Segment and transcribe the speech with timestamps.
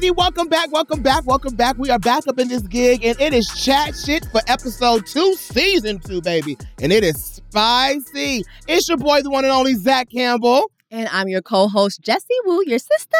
[0.00, 1.76] Welcome back, welcome back, welcome back.
[1.76, 5.34] We are back up in this gig, and it is chat shit for episode two,
[5.34, 6.56] season two, baby.
[6.80, 8.44] And it is spicy.
[8.68, 10.70] It's your boy, the one and only Zach Campbell.
[10.92, 13.16] And I'm your co-host, Jessie Woo, your sister.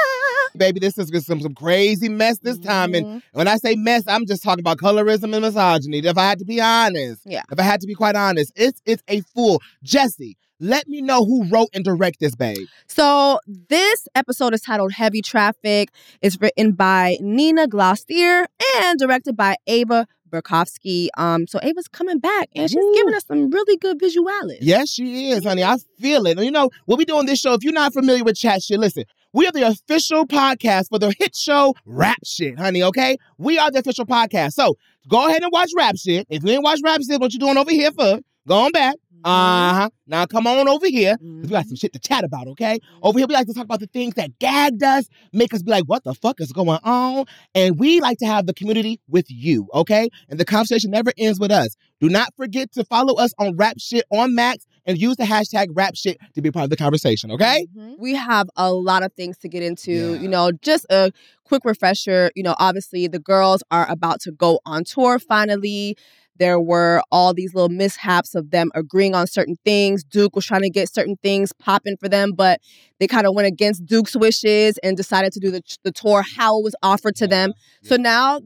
[0.56, 2.92] Baby, this is some, some crazy mess this time.
[2.92, 3.10] Mm-hmm.
[3.10, 5.98] And when I say mess, I'm just talking about colorism and misogyny.
[5.98, 7.22] If I had to be honest.
[7.24, 7.42] Yeah.
[7.50, 9.60] If I had to be quite honest, it's it's a fool.
[9.82, 12.66] Jessie, let me know who wrote and direct this, babe.
[12.86, 15.90] So this episode is titled Heavy Traffic.
[16.20, 18.46] It's written by Nina Glossier
[18.76, 21.08] and directed by Ava Burkowski.
[21.16, 22.94] Um, so Ava's coming back and she's Woo.
[22.94, 24.58] giving us some really good visuality.
[24.60, 25.64] Yes, she is, honey.
[25.64, 26.36] I feel it.
[26.36, 27.54] And you know, what we'll be doing this show.
[27.54, 29.04] If you're not familiar with chat shit, listen.
[29.34, 33.18] We are the official podcast for the hit show Rap Shit, honey, okay?
[33.36, 34.52] We are the official podcast.
[34.52, 36.26] So go ahead and watch Rap Shit.
[36.30, 38.20] If you ain't watch Rap Shit, what you doing over here for?
[38.46, 38.94] Go on back.
[39.24, 39.90] Uh-huh.
[40.06, 41.16] Now come on over here.
[41.20, 42.78] we got some shit to chat about, okay?
[43.02, 45.70] Over here, we like to talk about the things that gagged us, make us be
[45.70, 47.24] like, what the fuck is going on?
[47.54, 50.08] And we like to have the community with you, okay?
[50.28, 51.76] And the conversation never ends with us.
[52.00, 55.66] Do not forget to follow us on Rap Shit on Max and use the hashtag
[55.74, 57.66] Rap Shit to be part of the conversation, okay?
[57.76, 57.96] Mhm.
[57.98, 59.92] We have a lot of things to get into.
[60.14, 60.20] Yeah.
[60.20, 61.10] You know, just a
[61.44, 62.30] quick refresher.
[62.34, 65.96] You know, obviously the girls are about to go on tour finally.
[66.38, 70.04] There were all these little mishaps of them agreeing on certain things.
[70.04, 72.60] Duke was trying to get certain things popping for them, but
[73.00, 76.58] they kind of went against Duke's wishes and decided to do the, the tour how
[76.58, 77.52] it was offered to them.
[77.82, 78.40] So now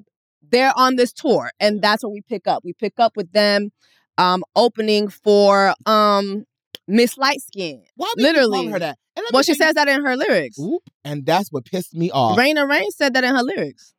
[0.51, 2.65] they're on this tour, and that's what we pick up.
[2.65, 3.71] We pick up with them
[4.19, 6.45] um, opening for um,
[6.87, 7.83] Miss Lightskin.
[7.97, 8.67] Why we Literally.
[8.69, 8.99] her that?
[9.17, 10.59] And Well, she says that in her lyrics.
[10.59, 12.39] Oop, and that's what pissed me off.
[12.39, 13.95] Raina Rain said that in her lyrics.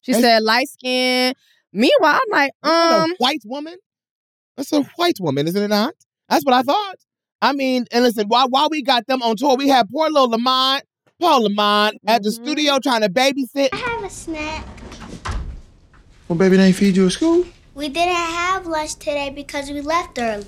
[0.00, 0.20] She Hey.
[0.22, 1.34] said light skin.
[1.72, 3.76] Meanwhile, I'm like, um, a white woman?
[4.56, 5.94] That's a white woman, isn't it not?
[6.28, 6.96] That's what I thought.
[7.40, 10.30] I mean, and listen, while while we got them on tour, we had poor little
[10.30, 10.82] Lamont,
[11.20, 12.32] Paul Lamont, at the Mhm.
[12.34, 13.68] studio trying to babysit.
[13.72, 14.66] I have a snack.
[16.26, 17.46] Well, baby, they feed you at school?
[17.74, 20.46] We didn't have lunch today because we left early.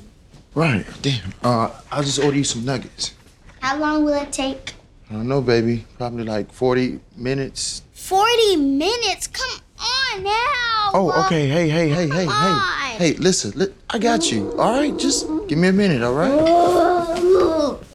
[0.55, 0.85] Right.
[1.01, 1.33] Damn.
[1.45, 3.13] Uh, I'll just order you some nuggets.
[3.61, 4.75] How long will it take?
[5.09, 5.85] I don't know, baby.
[5.97, 7.83] Probably like 40 minutes.
[7.93, 9.29] 40 minutes?
[9.29, 10.91] Come on now.
[10.95, 11.49] Oh, okay.
[11.49, 12.99] Hey, hey, hey, hey, Come hey.
[12.99, 13.53] Hey, listen.
[13.59, 14.51] Li- I got you.
[14.59, 14.97] All right?
[14.99, 16.31] Just give me a minute, all right?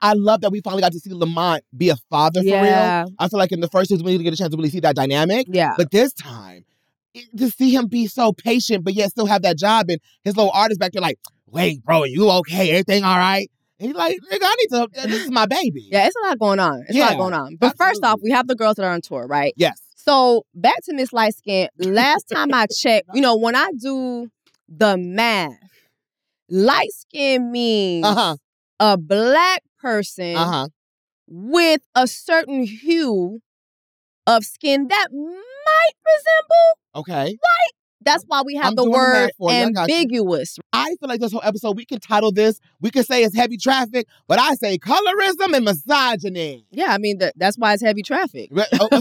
[0.02, 2.62] I love that we finally got to see Lamont be a father for Yeah.
[3.04, 3.14] real.
[3.20, 4.80] I feel like in the first season we didn't get a chance to really see
[4.82, 5.48] that dynamic.
[5.50, 5.74] yeah.
[5.78, 6.66] But this time,
[7.14, 10.36] it- to see him be so patient, but yet still have that job, and his
[10.36, 12.72] little artist back there like, wait, bro, you okay?
[12.72, 13.50] Everything all right?
[13.80, 15.88] And he's like, nigga, I need to, this is my baby.
[15.92, 16.82] Yeah, it's a lot going on.
[16.88, 17.56] It's a Yeah, lot going on.
[17.58, 18.08] But first absolutely.
[18.10, 19.54] off, we have the girls that are on tour, right?
[19.58, 19.82] Yes.
[20.08, 21.68] So back to Miss Light Skin.
[21.80, 24.30] Last time I checked, you know, when I do
[24.70, 25.54] the math,
[26.50, 28.38] light skin means Uh-huh.
[28.80, 30.68] a black person Uh-huh.
[31.28, 33.40] with a certain hue
[34.28, 36.70] of skin that might resemble.
[36.96, 37.38] Okay.
[38.06, 39.48] That's why we have I'm the the word you.
[39.48, 40.58] I ambiguous.
[40.72, 43.58] I feel like this whole episode, we can title this, we can say it's heavy
[43.58, 46.66] traffic, but I say colorism and misogyny.
[46.72, 48.50] Yeah, I mean that, that's why it's heavy traffic.
[48.52, 48.88] Oh,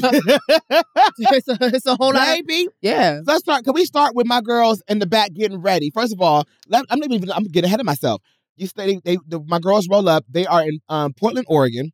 [1.18, 2.26] it's, a, it's a whole lot.
[2.26, 3.20] Baby, yeah.
[3.24, 3.64] let's start.
[3.64, 5.90] Can we start with my girls in the back getting ready?
[5.90, 7.30] First of all, let, I'm not even.
[7.30, 8.22] I'm getting ahead of myself.
[8.56, 10.24] You they, they the, my girls roll up.
[10.28, 11.92] They are in um, Portland, Oregon,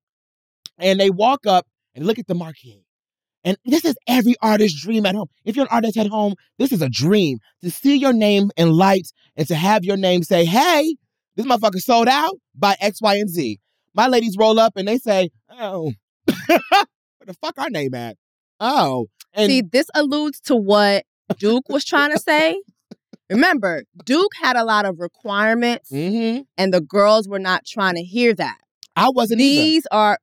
[0.78, 2.84] and they walk up and look at the marquee.
[3.44, 5.28] And this is every artist's dream at home.
[5.44, 8.70] If you're an artist at home, this is a dream to see your name in
[8.70, 10.96] lights and to have your name say, "Hey,
[11.36, 13.58] this motherfucker sold out by X, Y, and Z."
[13.94, 15.92] My ladies roll up and they say, "Oh,
[16.46, 16.60] where
[17.26, 18.16] the fuck our name at?"
[18.60, 21.04] Oh, and See, this alludes to what
[21.38, 22.60] Duke was trying to say.
[23.30, 26.44] Remember, Duke had a lot of requirements, Mhm.
[26.58, 28.58] and the girls were not trying to hear that.
[28.96, 29.62] I wasn't either.
[29.62, 30.18] These are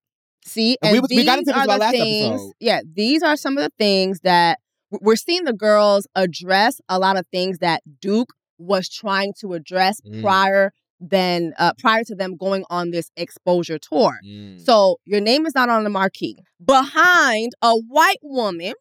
[0.47, 2.25] see, And and we was- we these got into this are the last things.
[2.31, 2.51] episode.
[2.59, 4.59] Yeah, these are some of the things that
[4.89, 6.79] we're seeing the girls address.
[6.89, 10.21] A lot of things that Duke was trying to address Mm.
[10.21, 14.17] prior than uh, prior to them going on this exposure tour.
[14.25, 14.59] Mm.
[14.65, 16.37] So your name is not on the marquee.
[16.65, 18.73] Behind a white woman,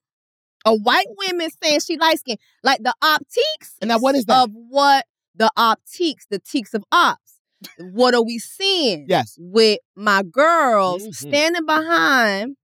[0.65, 4.45] a white woman saying she light skin, like the optiques And now what is that?
[4.45, 5.05] of what
[5.35, 7.26] the optiques, the teaks of ops.
[7.79, 9.07] What are we seeing?
[9.09, 9.37] Yes.
[9.39, 11.15] With my girls Mhm.
[11.15, 12.57] standing behind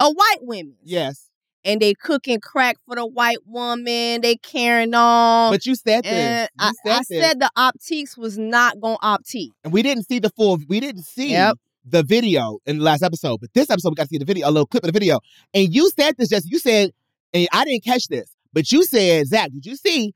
[0.00, 0.74] a white woman.
[0.82, 1.28] Yes.
[1.66, 4.20] And they cooking crack for the white woman.
[4.20, 5.52] They carrying on.
[5.52, 6.48] But you said this.
[6.60, 7.20] You I, said I this.
[7.20, 9.50] said the optiques was not going to optique.
[9.64, 10.58] and we didn't see the full.
[10.68, 11.56] We didn't see Yep.
[11.86, 14.48] the video in the last episode, but this episode we got to see the video,
[14.48, 15.20] a little clip of the video.
[15.54, 16.90] And you said this, just you said,
[17.32, 20.12] and I didn't catch this, but you said, Zach, did you see?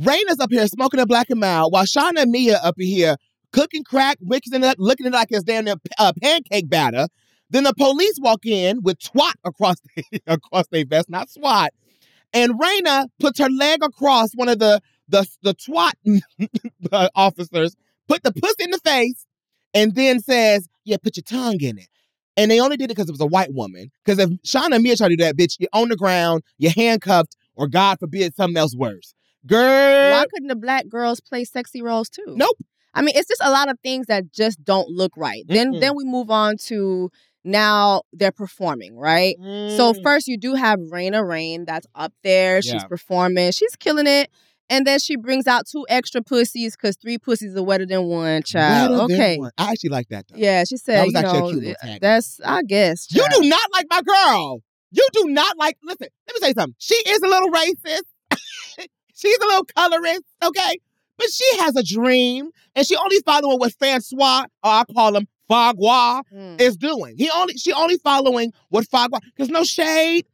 [0.00, 3.16] Raina's up here smoking a black and mild, while Shawna and Mia up in here
[3.52, 7.08] cooking crack, mixing it up, looking at it like it's damn near uh, pancake batter.
[7.50, 9.76] Then the police walk in with twat across
[10.26, 11.72] across their vest, not SWAT.
[12.32, 15.92] And Raina puts her leg across one of the the the twat
[16.92, 17.76] uh, officers,
[18.08, 19.26] put the pussy in the face,
[19.74, 21.88] and then says, "Yeah, put your tongue in it."
[22.38, 23.90] And they only did it because it was a white woman.
[24.02, 26.72] Because if Shawna and Mia try to do that, bitch, you're on the ground, you're
[26.72, 29.14] handcuffed, or God forbid, something else worse.
[29.46, 32.24] Girl, Why couldn't the black girls play sexy roles too?
[32.28, 32.56] nope.
[32.94, 35.44] I mean, it's just a lot of things that just don't look right.
[35.46, 35.80] Then Mm-mm.
[35.80, 37.10] then we move on to
[37.44, 39.36] now they're performing, right?
[39.76, 40.02] So Mm.
[40.02, 42.62] first you do have Raina Rain that's up there.
[42.62, 42.86] She's Yeah.
[42.88, 43.52] performing.
[43.52, 44.30] She's killing it.
[44.70, 48.42] And then she brings out two extra pussies because three pussies are wetter than one,
[48.42, 49.10] child.
[49.10, 49.36] Okay.
[49.38, 49.50] one.
[49.58, 50.36] I actually like that though.
[50.38, 52.00] Yeah, she said, was you actually a know, cute little tag.
[52.00, 53.06] that's I guess.
[53.10, 54.62] You do not like my girl.
[54.92, 55.76] You do not like.
[55.82, 56.74] Listen, let me say something.
[56.78, 58.02] She is a little racist.
[59.14, 60.78] She's a little colorist, okay?
[61.18, 65.26] But she has a dream, and she only following what Francois, or I call him
[65.50, 66.60] Fagua, Mm.
[66.60, 67.14] is doing.
[67.18, 69.20] He only she only following what Fagua.
[69.24, 70.26] Because no shade.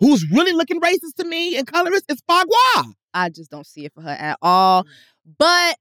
[0.00, 2.92] Who's really looking racist to me and colorist is Fagua.
[3.14, 4.84] I just don't see it for her at all.
[5.38, 5.76] But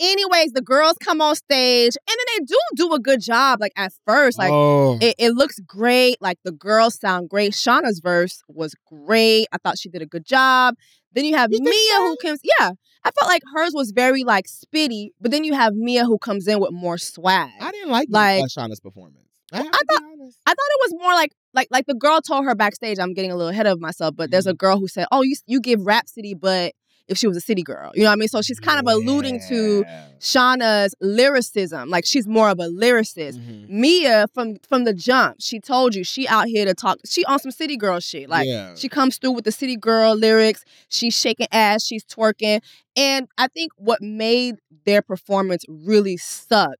[0.00, 3.60] anyways, the girls come on stage and then they do do a good job.
[3.60, 4.98] Like at first, like oh.
[5.00, 6.16] it, it looks great.
[6.20, 7.52] Like the girls sound great.
[7.52, 9.46] Shawna's verse was great.
[9.52, 10.74] I thought she did a good job.
[11.12, 12.06] Then you have You Mia so?
[12.06, 12.40] who comes.
[12.42, 12.72] Yeah,
[13.04, 15.08] I felt like hers was very like spitty.
[15.20, 17.50] But then you have Mia who comes in with more swag.
[17.60, 19.26] I didn't like, like- uh, Shawna's performance.
[19.52, 20.38] I, have I to be honest.
[20.46, 22.98] I thought it was more like like like the girl told her backstage.
[22.98, 25.34] I'm getting a little ahead of myself, but there's a girl who said, "Oh, you
[25.46, 26.72] you give Rhapsody, but
[27.10, 28.86] if she was a city girl, you know what I mean." So she's kind of
[28.90, 29.84] alluding to
[30.20, 33.38] Shawna's lyricism, like she's more of a lyricist.
[33.38, 33.68] Mhm.
[33.68, 36.98] Mia from from the jump, she told you she out here to talk.
[37.06, 38.46] She on some city girl shit, like.
[38.46, 38.74] yeah.
[38.74, 40.64] She comes through with the city girl lyrics.
[40.88, 41.84] She's shaking ass.
[41.84, 42.62] She's twerking.
[42.96, 46.76] And I think what made their performance really suck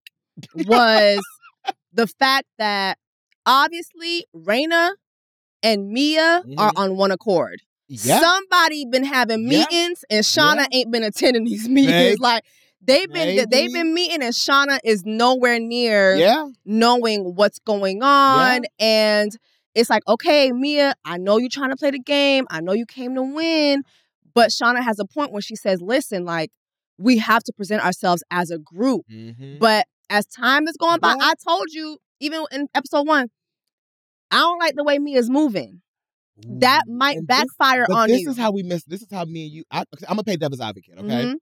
[0.54, 1.20] was
[1.92, 2.98] the fact that
[3.46, 4.92] obviously Raina
[5.62, 6.78] and Mia are Mhm.
[6.78, 7.60] on one accord.
[7.90, 8.20] Yeah.
[8.20, 9.60] Somebody been having Yeah.
[9.60, 10.78] meetings and Shawna Yeah.
[10.78, 11.90] ain't been attending these meetings.
[11.92, 12.16] Maybe.
[12.18, 12.44] Like
[12.80, 16.46] they've been they've been meeting and Shawna is nowhere near yeah.
[16.64, 18.62] knowing what's going on.
[18.78, 19.32] And
[19.74, 22.46] it's like, okay, Mia, I know you're trying to play the game.
[22.50, 23.82] I know you came to win.
[24.34, 26.50] But Shawna has a point when she says, listen, like,
[26.98, 29.02] we have to present ourselves as a group.
[29.10, 29.58] Mhm.
[29.58, 33.28] But as time is going by, I told you, even in episode one,
[34.30, 35.82] I don't like the way Mia's moving.
[36.46, 38.26] That might And this- backfire But on this you.
[38.26, 38.84] This is how we miss.
[38.84, 39.64] This is how me and you.
[39.70, 41.06] I, I'm gonna play devil's advocate, okay?
[41.24, 41.34] Mhm,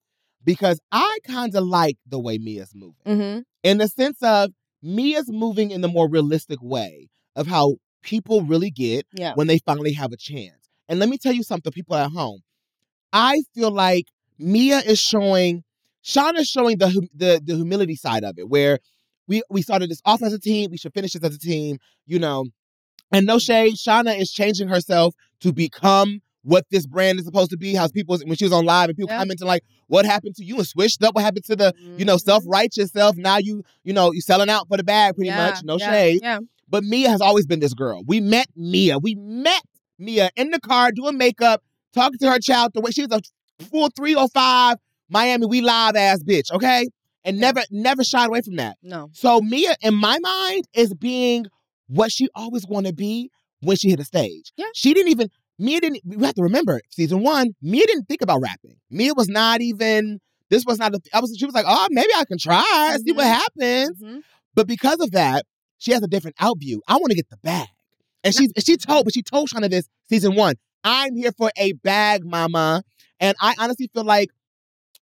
[0.45, 3.43] Because I kind of like the way Mia's moving, mhm.
[3.63, 4.51] in the sense of
[4.83, 9.35] Mia's moving in the more realistic way of how people really get Yeah.
[9.35, 10.71] when they finally have a chance.
[10.89, 12.41] And let me tell you something, people at home.
[13.13, 14.07] I feel like
[14.39, 15.65] Mia is showing,
[16.05, 18.79] Shawna's showing the the the humility side of it, where
[19.27, 21.79] we we started this off as a team, we should finish this as a team,
[22.07, 22.47] you know.
[23.13, 27.57] And no shade, Shawna is changing herself to become what this brand is supposed to
[27.57, 27.75] be.
[27.75, 29.19] How people when she was on live and people Yeah.
[29.19, 31.15] commenting like, "What happened to you?" and switched up.
[31.15, 32.23] What happened to the you know Mhm.
[32.23, 33.17] self righteous self?
[33.17, 35.63] Now you you know you selling out for the bag pretty Yeah, much.
[35.65, 36.21] No yeah, shade.
[36.23, 36.39] Yeah.
[36.69, 38.03] But Mia has always been this girl.
[38.07, 38.99] We met Mia.
[38.99, 39.63] We met
[39.99, 41.63] Mia in the car doing makeup,
[41.95, 43.21] talking to her child the way she was
[43.61, 44.77] a full 305
[45.09, 46.87] Miami We Live ass bitch, okay?
[47.25, 48.77] And never never shied away from that.
[48.83, 49.11] No.
[49.13, 51.47] So Mia, in my mind, is being
[51.89, 53.31] what she always wanted to be
[53.61, 54.53] when she hit a stage.
[54.57, 54.67] Yeah.
[54.75, 55.29] She didn't even
[55.59, 58.77] Mia didn't we have to remember season one, Mia didn't think about rapping.
[58.91, 62.11] Mia was not even this was not a I was she was like, oh, maybe
[62.17, 63.33] I can try, see what Mhm.
[63.33, 64.03] happens.
[64.03, 64.21] Mhm.
[64.55, 65.45] But because of that,
[65.79, 66.83] she has a different out view.
[66.89, 67.69] I want to get the bag.
[68.25, 70.55] And she she told, but she told Shawna this season one.
[70.85, 72.83] I'm here for a bag, mama.
[73.21, 74.29] And I honestly feel like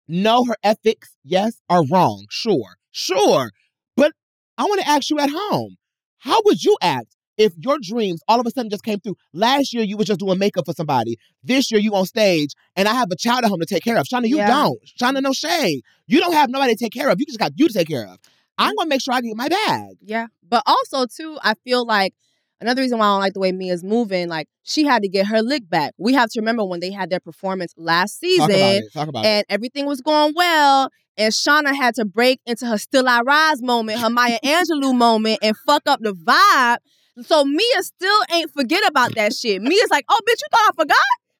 [0.08, 2.26] no, her ethics, yes, are wrong.
[2.30, 2.76] Sure.
[2.92, 3.52] Sure.
[3.98, 4.12] But
[4.58, 5.78] I want to ask you at home,
[6.18, 9.16] how would you act if your dreams all of a sudden just came through?
[9.34, 11.18] Last year you was just doing makeup for somebody.
[11.44, 13.98] This year you on stage and I have a child at home to take care
[13.98, 14.08] of.
[14.08, 14.48] Shawna, you Yeah.
[14.48, 14.80] don't.
[15.00, 15.82] Shawna, no shade.
[16.08, 17.20] You don't have nobody to take care of.
[17.20, 18.18] You just got you to take care of.
[18.58, 18.76] I'm mm-hmm.
[18.78, 19.98] gonna make sure I get my bag.
[20.02, 20.28] Yeah.
[20.48, 22.14] But also too, I feel like
[22.62, 25.28] another reason why I don't like the way Mia's moving, like she had to get
[25.28, 25.94] her lick back.
[25.98, 28.94] We have to remember when they had their performance last Talk about season it.
[28.94, 29.28] Talk about it.
[29.28, 30.90] and everything was going well.
[31.18, 35.40] And Shawna had to break into her Still I Rise moment, her Maya Angelou moment,
[35.42, 36.78] and fuck up the vibe.
[37.26, 39.62] So Mia still ain't forget about that shit.
[39.62, 40.98] Mia's like, oh, bitch, you thought I forgot?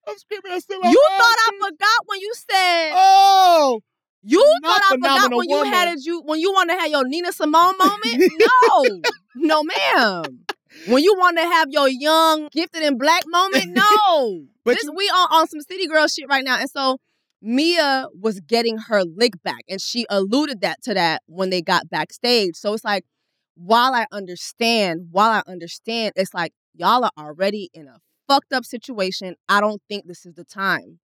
[0.08, 3.80] I'm screaming at still You thought I forgot when you said Oh,
[4.24, 7.32] you thought I forgot when you had you when you want to have your Nina
[7.32, 8.32] Simone moment?
[8.68, 9.02] no,
[9.36, 10.46] no, ma'am.
[10.88, 13.66] When you want to have your young, gifted and black moment?
[13.76, 14.44] No.
[14.64, 16.98] But this you- we on on some city girl shit right now, and so
[17.46, 21.90] Mia was getting her lick back, and she alluded that to that when they got
[21.90, 22.56] backstage.
[22.56, 23.06] So it's like
[23.54, 28.66] while I understand, while I understand, it's like y'all are already in a fucked up
[28.66, 29.36] situation.
[29.48, 31.00] I don't think this is the time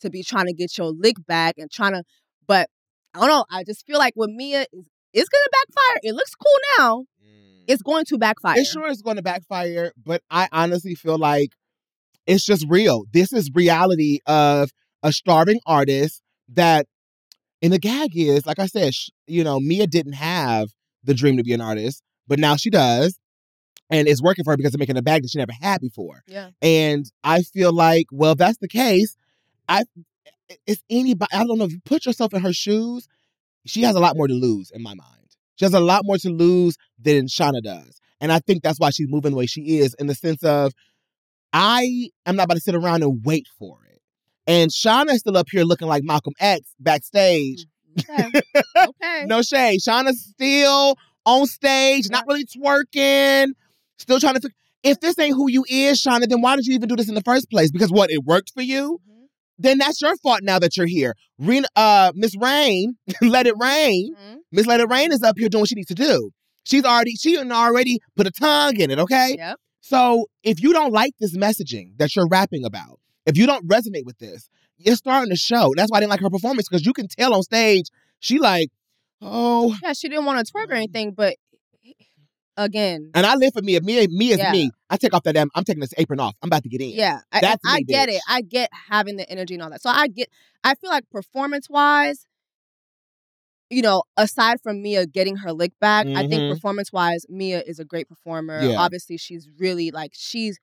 [0.00, 2.02] to be trying to get your lick back and trying to.
[2.46, 2.68] But
[3.14, 3.46] I don't know.
[3.50, 6.00] I just feel like with Mia is it's gonna backfire.
[6.02, 7.04] It looks cool now.
[7.24, 7.64] Mm.
[7.68, 8.58] It's going to backfire.
[8.58, 11.52] It sure is going to backfire, but I honestly feel like
[12.26, 13.04] it's just real.
[13.14, 14.70] This is reality of
[15.02, 16.86] a starving artist that,
[17.62, 20.68] and the gag is, like I said, sh- you know, Mia didn't have
[21.04, 23.18] the dream to be an artist, but now she does.
[23.88, 26.24] And it's working for her because it's making a bag that she never had before.
[26.26, 26.50] Yeah.
[26.60, 29.16] And I feel like, well, if that's the case,
[29.68, 29.84] I
[30.66, 31.32] it's anybody.
[31.32, 33.08] I don't know if you put yourself in her shoes,
[33.64, 35.12] she has a lot more to lose in my mind.
[35.56, 38.90] She has a lot more to lose than Shawna does, and I think that's why
[38.90, 40.72] she's moving the way she is, in the sense of
[41.52, 43.85] I am not about to sit around and wait for it.
[44.46, 47.66] And Shawna's still up here looking like Malcolm X backstage.
[47.98, 48.42] Okay.
[48.76, 49.24] okay.
[49.26, 49.80] No shade.
[49.80, 53.48] Shawna's still on stage, not really twerking,
[53.98, 54.40] still trying to.
[54.40, 57.08] Fig- if this ain't who you is, Shawna, then why did you even do this
[57.08, 57.72] in the first place?
[57.72, 58.10] Because what?
[58.10, 59.00] It worked for you.
[59.08, 59.26] Mhm.
[59.58, 61.14] Then that's your fault now that you're here.
[61.38, 64.14] Rena, uh, Miss Rain, let it rain.
[64.14, 64.36] Mhm.
[64.52, 66.30] Miss Let It Rain is up here doing what she needs to do.
[66.64, 69.34] She's already, she already put a tongue in it, okay?
[69.38, 69.58] Yep.
[69.80, 74.04] So if you don't like this messaging that you're rapping about, if you don't resonate
[74.04, 75.72] with this, you're starting to show.
[75.76, 77.86] That's why I didn't like her performance because you can tell on stage
[78.20, 78.70] she like,
[79.20, 81.36] oh, Yeah, she didn't want to twerk or anything, but
[82.56, 83.76] again, and I live for me.
[83.76, 84.52] If me, me is Yeah.
[84.52, 85.50] me, I take off that damn.
[85.54, 86.34] I'm taking this apron off.
[86.42, 86.90] I'm about to get in.
[86.90, 88.20] yeah, I, That's I me, get it.
[88.28, 89.82] I get having the energy and all that.
[89.82, 90.28] So I get.
[90.64, 92.26] I feel like performance wise,
[93.70, 96.48] you know, aside from Mia getting her lick back, I think Mhm.
[96.50, 98.62] performance wise, Mia is a great performer.
[98.62, 98.78] Yeah.
[98.80, 100.58] Obviously, she's really like she's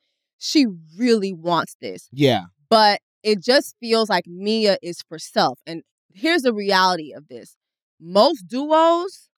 [0.46, 0.66] she
[0.98, 2.10] really wants this.
[2.12, 2.44] Yeah.
[2.70, 5.58] but it just feels like Mia is for self.
[5.66, 5.84] And
[6.14, 7.56] here's the reality of this
[8.00, 9.30] most duos,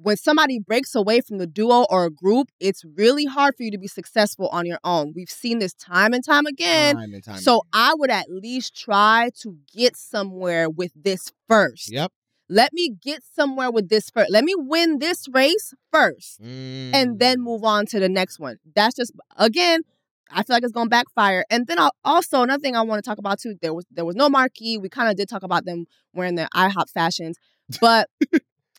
[0.00, 3.70] when somebody breaks away from the duo or a group, it's really hard for you
[3.70, 5.12] to be successful on your own.
[5.14, 6.96] We've seen this time and time again.
[6.96, 7.70] Time and time So again.
[7.74, 11.92] I would at least try to get somewhere with this first.
[11.92, 12.10] Yep.
[12.48, 14.30] Let me get somewhere with this first.
[14.30, 17.18] Let me win this race first and Mm.
[17.18, 18.56] then move on to the next one.
[18.74, 19.82] That's just again,
[20.30, 21.44] I feel like it's gonna backfire.
[21.50, 23.54] And then I'll, also another thing I want to talk about too.
[23.62, 24.78] There was there was no marquee.
[24.78, 27.36] We kind of did talk about them wearing their IHOP fashions,
[27.80, 28.08] but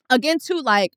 [0.10, 0.92] again too, like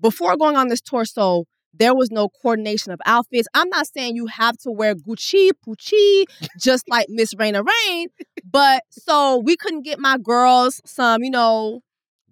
[0.00, 3.46] before going on this tour, so there was no coordination of outfits.
[3.54, 6.24] I'm not saying you have to wear Gucci, Pucci,
[6.58, 8.08] just like Miss Raina Rain,
[8.44, 11.80] but so we couldn't get my girls some, you know,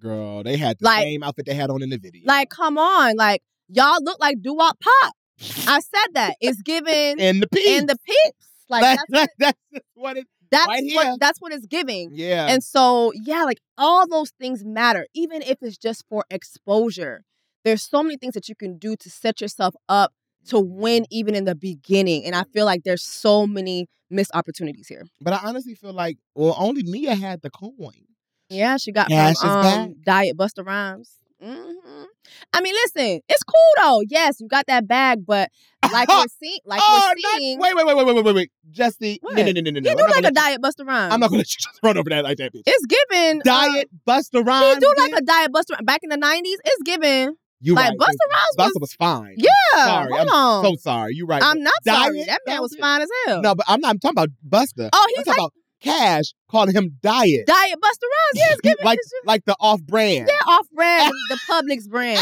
[0.00, 2.22] Girl, they had the Like- same outfit they had on in the video.
[2.24, 5.14] like come on, like y'all look like doo wop pop.
[5.40, 7.68] I said that it's given in the peeps.
[7.68, 8.46] in the peeps.
[8.68, 10.26] Like That- that's, that- that's what it.
[10.50, 12.10] that's right what that's what it's giving.
[12.12, 12.46] Yeah.
[12.48, 17.24] And so yeah, like all those things matter, even if it's just for exposure.
[17.64, 20.12] There's so many things that you can do to set yourself up
[20.48, 22.24] to win even in the beginning.
[22.24, 25.04] And I feel like there's so many missed opportunities here.
[25.20, 28.06] but I honestly feel like, well, only Mia had the coin.
[28.48, 29.94] Yeah, she got Cash from um.
[30.02, 31.10] Diet Busta Rhymes.
[31.42, 32.04] Hmm
[32.52, 34.02] I mean, listen, it's cool though.
[34.08, 35.50] Yes, you got that bag, but
[35.92, 38.50] like we're seeing, like oh, we're not, seeing, wait, wait, wait, wait, wait, wait, wait.
[38.70, 39.80] Jessie, no, no, no, no, no.
[39.80, 41.14] he I'm do like a Diet Busta Rhymes.
[41.14, 42.62] I'm not gonna just run over that like that, bitch.
[42.66, 44.74] It's given uh, Diet Busta Rhymes.
[44.74, 45.18] He do like bitch.
[45.18, 46.58] a Diet Busta back in the nineties.
[46.64, 47.36] It's given.
[47.60, 47.98] You like right.
[47.98, 48.72] Busta Rhymes was.
[48.72, 49.34] Busta was fine.
[49.36, 50.12] Yeah, sorry.
[50.12, 50.64] hold I'm on.
[50.64, 51.14] so sorry.
[51.14, 51.42] You right.
[51.42, 52.24] I'm not sorry.
[52.24, 53.42] That man was fine as hell.
[53.42, 54.90] No, but I'm not I'm talking about Busta.
[54.92, 57.46] Oh, I'm he's talking like about Cash calling him Diet.
[57.46, 58.34] Diet Busta Rhymes.
[58.34, 58.84] Yeah, it's given.
[58.84, 60.28] like like the off brand.
[60.28, 62.20] yeah, off brand, the Publix brand,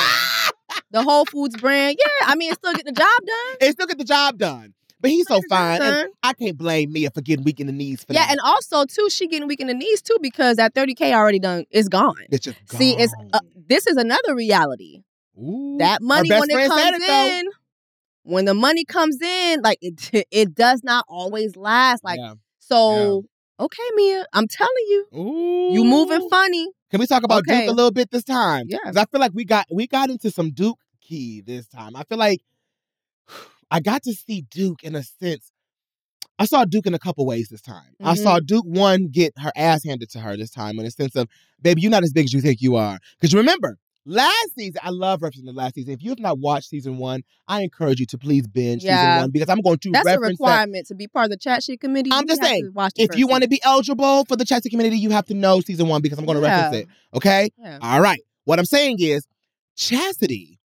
[0.90, 1.96] the Whole Foods brand.
[1.98, 3.56] Yeah, I mean, it still get the job done.
[3.60, 4.74] It still get the job done.
[5.00, 5.82] But he's so Get the job fine.
[5.82, 6.08] And.
[6.22, 8.30] I can't blame Mia for getting weak in the knees for Yeah, that.
[8.32, 11.64] and also too, she getting weak in the knees too because that 30k already done
[11.70, 12.14] is gone.
[12.30, 15.02] it's just See, it's uh, this is another reality.
[15.38, 15.76] Ooh.
[15.78, 17.44] That money when it comes it, in,
[18.22, 22.02] when the money comes in, like it it does not always last.
[22.02, 22.34] Like yeah.
[22.58, 23.26] so,
[23.60, 25.72] okay, Mia, I'm telling you, Ooh.
[25.74, 26.68] you moving funny.
[26.90, 27.60] Can we talk about Okay.
[27.62, 28.66] Duke a little bit this time?
[28.68, 28.78] Yeah.
[28.84, 31.96] 'Cause I feel like we got we got into some Duke key this time.
[31.96, 32.40] I feel like
[33.70, 35.50] I got to see Duke in a sense.
[36.38, 37.94] I saw Duke in a couple ways this time.
[38.02, 38.22] I Mhm.
[38.22, 41.28] saw Duke one get her ass handed to her this time in a sense of,
[41.62, 42.98] baby, you're not as big as you think you are.
[43.18, 45.92] Because you remember, last season, I love referencing the last season.
[45.92, 49.30] If you have not watched season one, I encourage you to please binge season one
[49.30, 50.44] because I'm going to That's a reference that.
[50.44, 52.10] That's a requirement to be part of the chat shit committee.
[52.12, 55.10] I'm You just saying, If you want to be eligible for the Chelsea community, you
[55.10, 56.88] have to know season one because I'm going to reference it.
[57.14, 57.50] Okay?
[57.58, 57.78] Yeah.
[57.82, 58.20] All right.
[58.44, 59.26] What I'm saying is,
[59.76, 60.58] Chastity,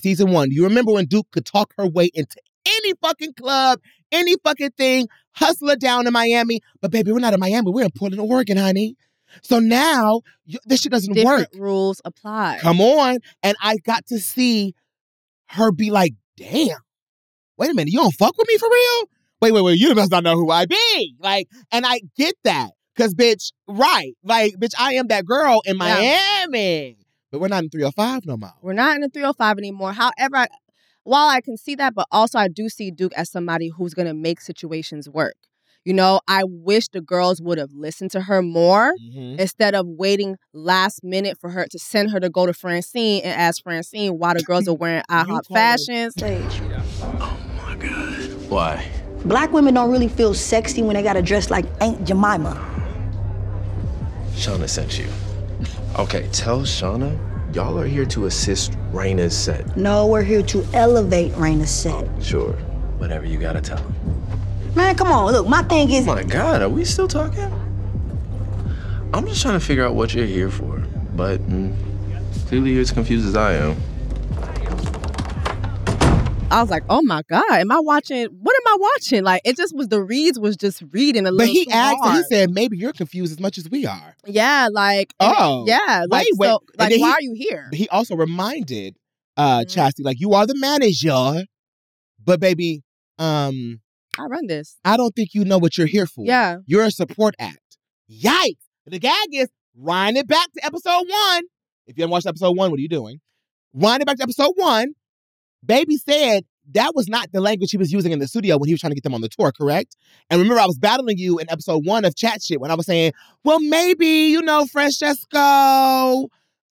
[0.00, 3.80] season one, you remember when Duke could talk her way into any fucking club,
[4.12, 6.60] any fucking thing, hustle her down in Miami.
[6.80, 7.70] But baby, we're not in Miami.
[7.70, 8.96] We're in Portland, Oregon, honey.
[9.42, 11.60] So now you, this shit doesn't different work.
[11.62, 12.58] rules apply.
[12.60, 13.18] Come on.
[13.42, 14.74] And I got to see
[15.50, 16.78] her be like, damn,
[17.56, 19.08] wait a minute, you don't fuck with me for real?
[19.40, 21.14] Wait, wait, wait, you must not know who I be.
[21.18, 22.70] Like, and I get that.
[22.96, 24.14] Cause bitch, right.
[24.24, 26.96] Like, bitch, I am that girl in Miami.
[27.30, 28.54] But we're not in 305 no more.
[28.60, 29.92] We're not in the 305 anymore.
[29.92, 30.48] However, I,
[31.04, 34.14] while I can see that, but also I do see Duke as somebody who's gonna
[34.14, 35.36] make situations work.
[35.88, 39.38] You know, I wish the girls would have listened to her more Mhm.
[39.40, 43.32] instead of waiting last minute for her to send her to go to Francine and
[43.32, 45.56] ask Francine why the girls are wearing IHOP call
[47.18, 48.50] Oh my God.
[48.50, 48.84] Why?
[49.24, 52.54] Black women don't really feel sexy when they gotta dress like Aunt Jemima.
[54.34, 55.06] Shawna sent you.
[55.98, 57.16] Okay, tell Shawna
[57.54, 59.74] y'all are here to assist Raina's set.
[59.74, 62.06] No, we're here to elevate Raina's set.
[62.22, 62.52] Sure,
[62.98, 63.94] whatever you gotta tell him.
[64.78, 65.32] Man, come on.
[65.32, 67.52] Look, my thing is Oh my God, are we still talking?
[69.12, 70.78] I'm just trying to figure out what you're here for,
[71.16, 71.74] but mm,
[72.46, 73.76] clearly you're as confused as I am.
[76.52, 78.26] I was like, oh my God, am I watching?
[78.26, 79.24] What am I watching?
[79.24, 82.04] Like, it just was the reads was just reading a little But he too asked,
[82.04, 84.14] and he said, maybe you're confused as much as we are.
[84.26, 86.46] yeah, like, Oh, yeah, like, wait, wait.
[86.50, 87.68] so, like, why he- are you here?
[87.72, 88.94] He also reminded
[89.36, 89.70] uh Mhm.
[89.74, 91.44] Chastity, like, you are the manager,
[92.24, 92.82] but baby,
[93.18, 93.80] um,
[94.18, 94.76] I run this.
[94.84, 96.24] I don't think you know what you're here for.
[96.24, 96.58] Yeah.
[96.66, 97.78] You're a support act.
[98.10, 98.56] Yikes.
[98.86, 101.42] The gag is wind it back to episode one.
[101.86, 103.20] If you haven't watched episode one, what are you doing?
[103.72, 104.94] Wind it back to episode one.
[105.64, 108.74] Baby said that was not the language he was using in the studio when he
[108.74, 109.96] was trying to get them on the tour, correct?
[110.30, 112.86] And remember, I was battling you in episode one of Chat Shit when I was
[112.86, 113.12] saying,
[113.44, 116.28] well, maybe, you know, Francesco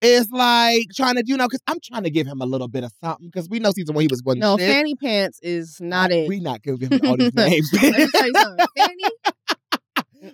[0.05, 2.85] is like trying to, you know, because I'm trying to give him a little bit
[2.85, 6.11] of something because we know season one he was one No, fanny pants is not
[6.13, 6.29] it.
[6.29, 7.71] We not giving him all these names.
[7.73, 8.67] Let me tell you something.
[8.77, 9.05] Fanny.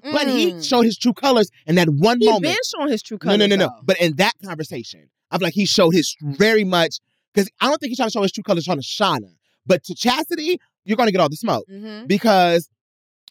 [0.03, 0.65] But he Mm.
[0.69, 2.45] showed his true colors in that one He moment.
[2.45, 3.39] been showing his true No, colors.
[3.41, 3.67] no, no, no.
[3.67, 3.81] though.
[3.85, 6.99] But in that conversation, I'm like, he showed his very much
[7.35, 9.31] because I don't think he's trying to show his true colors trying to Shawna.
[9.67, 12.06] But to Chastity, you're gonna get all the smoke Mhm.
[12.06, 12.69] because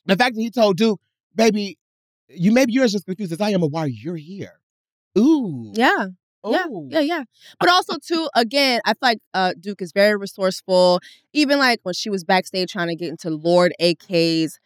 [0.05, 0.99] the fact that he told Duke,
[1.35, 1.77] baby,
[2.29, 4.59] you maybe you're as just confused as I am of why you're here.
[5.17, 5.71] Ooh.
[5.75, 6.07] Yeah.
[6.45, 7.23] Yeah, yeah, yeah.
[7.59, 10.99] But also too, again, I feel like uh, Duke is very resourceful.
[11.33, 14.59] Even like when she was backstage trying to get into Lord AK's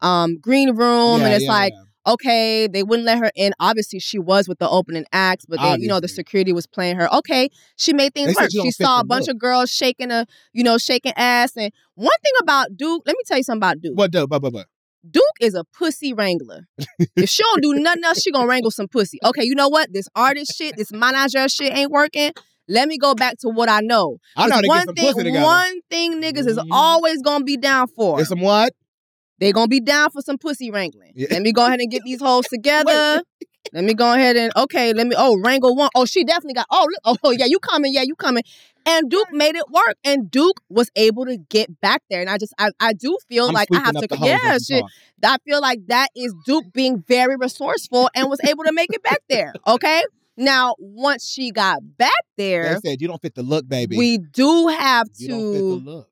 [0.00, 2.12] um, green room, Yeah, and it's yeah, like, yeah.
[2.12, 3.52] okay, they wouldn't let her in.
[3.58, 6.96] Obviously, she was with the opening acts, but they, you know, the security was playing
[6.96, 7.12] her.
[7.14, 8.50] Okay, she made things said work.
[8.50, 9.34] she don't She fit saw a bunch look.
[9.34, 11.56] of girls shaking a, you know, shaking ass.
[11.56, 13.96] And one thing about Duke, let me tell you something about Duke.
[13.96, 14.66] What but but but
[15.08, 16.66] Duke is a pussy wrangler.
[17.16, 19.18] if she don't do nothing else, she gonna wrangle some pussy.
[19.24, 19.92] Okay, you know what?
[19.92, 22.32] This artist shit, this manager shit ain't working.
[22.68, 24.18] Let me go back to what I know.
[24.36, 25.44] I know how 'Cause to one get some thing, pussy together.
[25.44, 26.66] one thing niggas is Mhm.
[26.72, 28.16] always gonna be down for.
[28.16, 28.72] There's some what?
[29.38, 31.12] They gonna be down for some pussy wrangling.
[31.14, 31.28] Yeah.
[31.30, 33.22] Let me go ahead and get these hoes together.
[33.72, 34.92] Let me go ahead and okay.
[34.92, 35.90] Let me oh wrangle one.
[35.94, 36.66] Oh, she definitely got.
[36.70, 37.92] Oh, look, oh yeah, you coming?
[37.92, 38.42] Yeah, you coming?
[38.88, 42.20] And Duke made it work, and Duke was able to get back there.
[42.20, 44.84] And I just I, I do feel I'm like I have to the yeah shit.
[45.24, 49.02] I feel like that is Duke being very resourceful and was able to make it
[49.02, 49.52] back there.
[49.66, 50.02] Okay.
[50.36, 53.96] Now, once she got back They there, said you don't fit the look, baby.
[53.96, 56.10] we do have you don't fit to the look.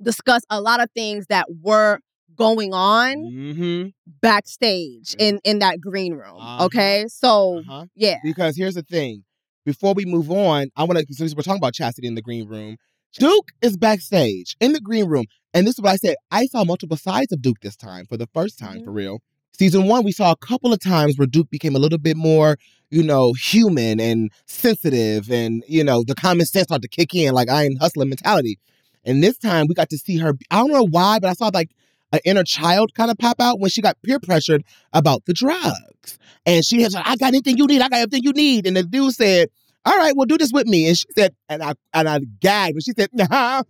[0.00, 1.98] discuss a lot of things that were
[2.36, 3.88] going on Mm-hmm.
[4.20, 6.40] backstage in in that green room.
[6.40, 6.64] Uh-huh.
[6.66, 7.86] Okay, so Uh-huh.
[7.94, 9.24] yeah, Because here's the thing.
[9.64, 12.46] Before we move on, I want to, since we're talking about Chastity in the green
[12.46, 12.76] room,
[13.18, 15.24] Duke is backstage in the green room.
[15.54, 16.16] And this is what I said.
[16.30, 18.84] I saw multiple sides of Duke this time for the first time, Mhm.
[18.84, 19.18] for real.
[19.56, 22.58] Season one, we saw a couple of times where Duke became a little bit more,
[22.90, 27.32] you know, human and sensitive, and, you know, the common sense started to kick in,
[27.34, 28.58] like iron hustling mentality.
[29.04, 30.34] And this time, we got to see her.
[30.50, 31.70] I don't know why, but I saw like
[32.14, 36.18] an inner child kind of pop out when she got peer pressured about the drugs.
[36.46, 37.80] And she like, I got anything you need.
[37.80, 38.66] I got everything you need.
[38.66, 39.48] And the dude said,
[39.84, 40.88] All right, well, do this with me.
[40.88, 42.74] And she said, and I and I gagged.
[42.74, 43.62] And she said, Nah,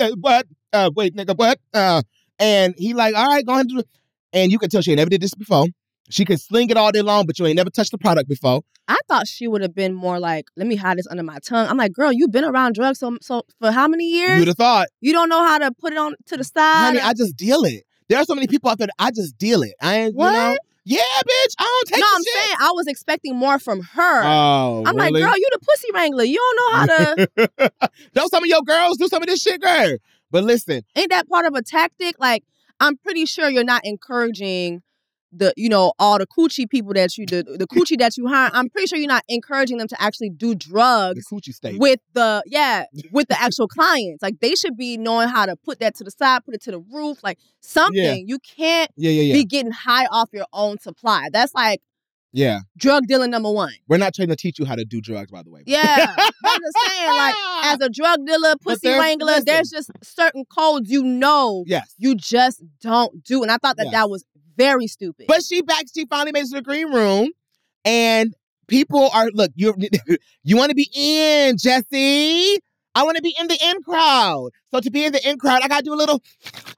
[0.00, 0.46] uh, what?
[0.72, 1.58] Uh, wait, nigga, what?
[1.72, 2.02] Uh,
[2.38, 3.88] and he like, all right, go ahead and do it.
[4.32, 5.66] And you can tell she never did this before.
[6.10, 8.60] She can sling it all day long, but you ain't never touched the product before.
[8.88, 11.66] I thought she would have been more like, let me hide this under my tongue.
[11.68, 14.38] I'm like, girl, you've been around drugs so so for how many years?
[14.38, 16.80] You'd have thought, You don't know how to put it on to the side.
[16.84, 17.84] honey, I just deal it.
[18.08, 19.72] There are so many people out there that I just deal it.
[19.80, 20.26] I ain't, What?
[20.26, 20.58] you know.
[20.86, 22.34] Yeah, bitch, I don't take no, I'm shit.
[22.34, 24.22] saying I was expecting more from her.
[24.22, 26.24] Oh, I'm like, girl, you the pussy wrangler.
[26.24, 27.70] You don't know how to.
[28.12, 29.96] Don't some of your girls do some of this shit, girl.
[30.30, 32.16] But listen, ain't that part of a tactic?
[32.18, 32.44] Like,
[32.80, 34.82] I'm pretty sure you're not encouraging
[35.36, 38.50] the, you know, all the coochie people that you, the, the coochie that you hire.
[38.52, 41.78] I'm pretty sure you're not encouraging them to actually do the drugs coochie state.
[41.78, 44.22] with the, yeah, with the actual clients.
[44.22, 46.70] Like, they should be knowing how to put that to the side, put it to
[46.70, 48.28] the roof, like something.
[48.28, 49.32] You can't yeah, yeah, yeah.
[49.34, 51.28] be getting high off your own supply.
[51.32, 51.80] That's like
[52.32, 52.60] Yeah.
[52.76, 53.72] Drug dealer number one.
[53.88, 55.62] We're not trying to teach you how to do drugs, by the way.
[55.66, 56.06] Yeah.
[56.18, 59.44] I'm just saying, like, as a drug dealer, pussy wrangler, listen.
[59.46, 61.94] there's just certain codes you know Yes.
[61.98, 63.42] you just don't do.
[63.42, 63.92] And I thought that Yes.
[63.94, 64.24] that was
[64.56, 65.26] very stupid.
[65.28, 65.84] But she back.
[65.94, 67.30] She finally made it to the green room,
[67.84, 68.34] and
[68.66, 69.52] people are look.
[69.54, 69.74] You
[70.42, 72.58] you want to be in, Jessie?
[72.94, 74.50] I want to be in the in crowd.
[74.72, 76.22] So to be in the in crowd, I gotta do a little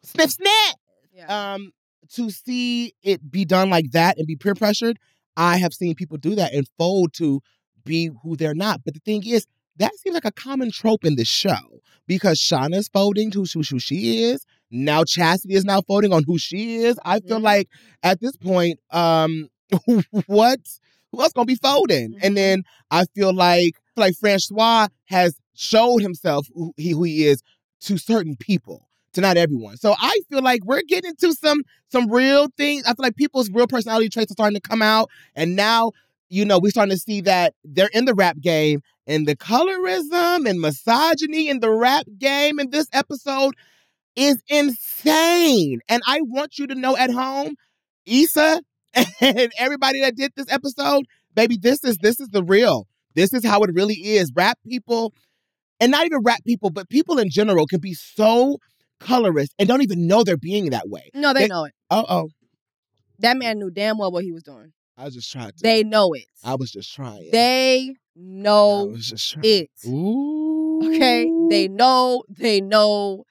[0.03, 0.75] sniff sniff.
[1.13, 1.53] yeah.
[1.55, 1.73] Um,
[2.15, 4.99] to see it be done like that and be peer pressured,
[5.37, 7.41] I have seen people do that and fold to
[7.85, 8.81] be who they're not.
[8.85, 9.47] But the thing is,
[9.79, 14.23] that seems like a common trope in this show because Shawna's folding to who she
[14.25, 14.47] is.
[14.71, 16.99] Now Chastity is now folding on who she is.
[17.05, 17.43] I feel Mhm.
[17.45, 17.69] like
[18.03, 19.49] at this point, um,
[20.27, 20.61] what?
[21.13, 22.13] Who else gonna be folding?
[22.15, 22.19] Mhm.
[22.23, 27.43] And then I feel like like Francois has showed himself who he, who he is
[27.83, 29.79] to certain people, to not everyone.
[29.79, 32.83] So I feel like we're getting into some some real things.
[32.85, 35.93] I feel like people's real personality traits are starting to come out, and now
[36.29, 40.49] you know we're starting to see that they're in the rap game and the colorism
[40.49, 43.55] and misogyny in the rap game in this episode
[44.17, 45.81] is insane.
[45.89, 47.55] And I want you to know at home,
[48.07, 48.61] Issa
[49.21, 52.87] and everybody that did this episode, baby, this is this is the real.
[53.15, 54.33] This is how it really is.
[54.35, 55.13] Rap people,
[55.81, 58.59] and not even rap people, but people in general can be so
[59.01, 61.11] colorist and don't even know they're being that way.
[61.15, 61.73] no, they they- know it.
[61.91, 62.29] Uh oh.
[63.21, 64.73] That man knew damn well what he was doing.
[64.99, 65.55] I was just trying to.
[65.63, 66.25] They know it.
[66.45, 67.31] I was just trying.
[67.33, 69.45] They I know was just trying.
[69.45, 69.71] it.
[69.87, 70.81] Ooh.
[70.85, 71.31] Okay?
[71.51, 73.25] They know, they know,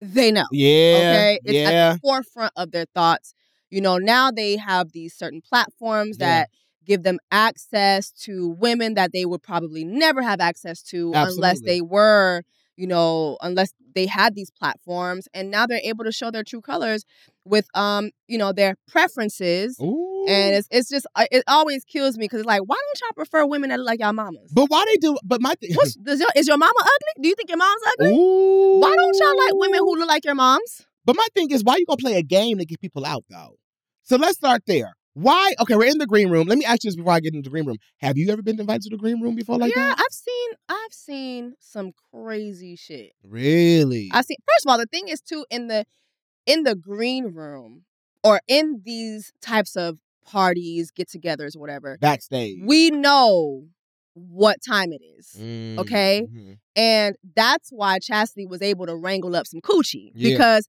[0.00, 0.46] they know.
[0.52, 0.96] Yeah.
[0.96, 1.40] Okay?
[1.44, 1.70] It's yeah.
[1.70, 3.34] at the forefront of their thoughts.
[3.70, 6.26] You know, now they have these certain platforms Yeah.
[6.26, 6.50] that
[6.84, 11.80] give them access to women that they would probably never have access to unless they
[11.80, 12.42] were,
[12.76, 15.26] you know, unless they had these platforms.
[15.34, 17.04] And now they're able to show their true colors
[17.44, 19.78] with um, you know, their preferences.
[19.80, 20.15] Ooh.
[20.28, 23.14] And it's it's just uh, it always kills me because it's like, why don't y'all
[23.14, 24.50] prefer women that look like y'all mamas?
[24.52, 25.16] but why they do?
[25.24, 25.70] But my thing.
[26.02, 27.22] Does your, is your mama ugly?
[27.22, 28.16] Do you think your mom's ugly?
[28.16, 28.80] Ooh.
[28.80, 30.86] Why don't y'all like women who look like your moms?
[31.04, 33.56] But my thing is, why you gonna play a game to get people out though?
[34.02, 34.94] So let's start there.
[35.14, 35.54] Why?
[35.60, 36.46] Okay, we're in the green room.
[36.46, 37.78] Let me ask you this before I get into the green room.
[38.00, 39.98] Have you ever been invited to the green room before like yeah, that?
[39.98, 43.12] I've seen I've seen some crazy shit.
[43.24, 44.10] Really?
[44.12, 44.36] I see.
[44.46, 45.86] First of all, the thing is too in the
[46.44, 47.84] in the green room
[48.22, 51.96] or in these types of parties, get-togethers, whatever.
[52.00, 52.58] Backstage.
[52.64, 53.64] We know
[54.14, 55.34] what time it is.
[55.78, 56.26] okay?
[56.30, 56.58] Mhm.
[56.74, 60.30] And that's why Chastity was able to wrangle up some coochie Yeah.
[60.30, 60.68] because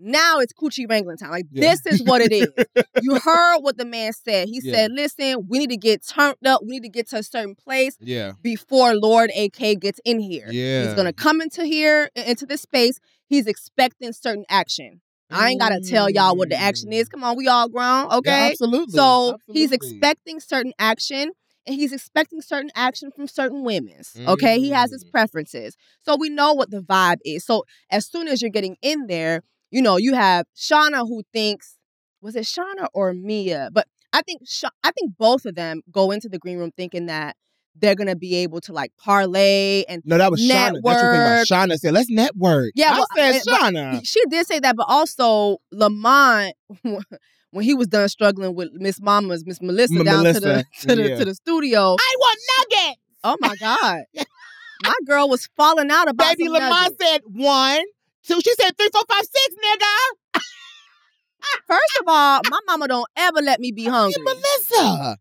[0.00, 1.30] now it's coochie wrangling time.
[1.30, 1.74] Like Yeah.
[1.74, 2.46] this is what it is.
[3.02, 4.48] you heard what the man said.
[4.48, 4.72] He Yeah.
[4.74, 6.62] said, "Listen, we need to get turned up.
[6.64, 8.32] We need to get to a certain place Yeah.
[8.42, 10.48] before Lord AK gets in here.
[10.50, 10.84] Yeah.
[10.86, 13.00] He's gonna come into here into this space.
[13.26, 15.00] He's expecting certain action.
[15.30, 17.08] I ain't gotta tell y'all what the action is.
[17.08, 18.46] Come on, we all grown, Yeah, okay?
[18.52, 18.92] absolutely.
[18.94, 21.32] So he's expecting certain action,
[21.66, 24.14] and he's expecting certain action from certain women's.
[24.26, 25.10] Okay, he has his Mm.
[25.10, 27.44] preferences, so we know what the vibe is.
[27.44, 31.76] So as soon as you're getting in there, you know you have Shawna who thinks
[32.20, 36.10] was it Shawna or Mia, but I think Sha- I think both of them go
[36.10, 37.36] into the green room thinking that
[37.80, 40.48] they're gonna be able to like parlay and No, that was Shawna.
[40.48, 41.46] That's the thing about Network.
[41.48, 42.72] Shawna said, let's network.
[42.74, 44.00] Yeah, I well, said but- Shawna.
[44.06, 49.44] she did say that, but also Lamont, when he was done struggling with Miss Mama's
[49.46, 51.16] Miss Melissa M- down to the to the yeah.
[51.18, 51.96] to the studio.
[51.98, 53.00] I want nuggets.
[53.24, 54.00] Oh my God,
[54.84, 57.04] my girl was falling out about Baby some Lamont nuggets.
[57.04, 57.82] said one,
[58.24, 58.40] two.
[58.44, 60.40] She said three, four, five, six, nigga.
[61.66, 64.14] First of all, my mama don't ever let me be hungry.
[64.18, 65.16] Yeah, Melissa.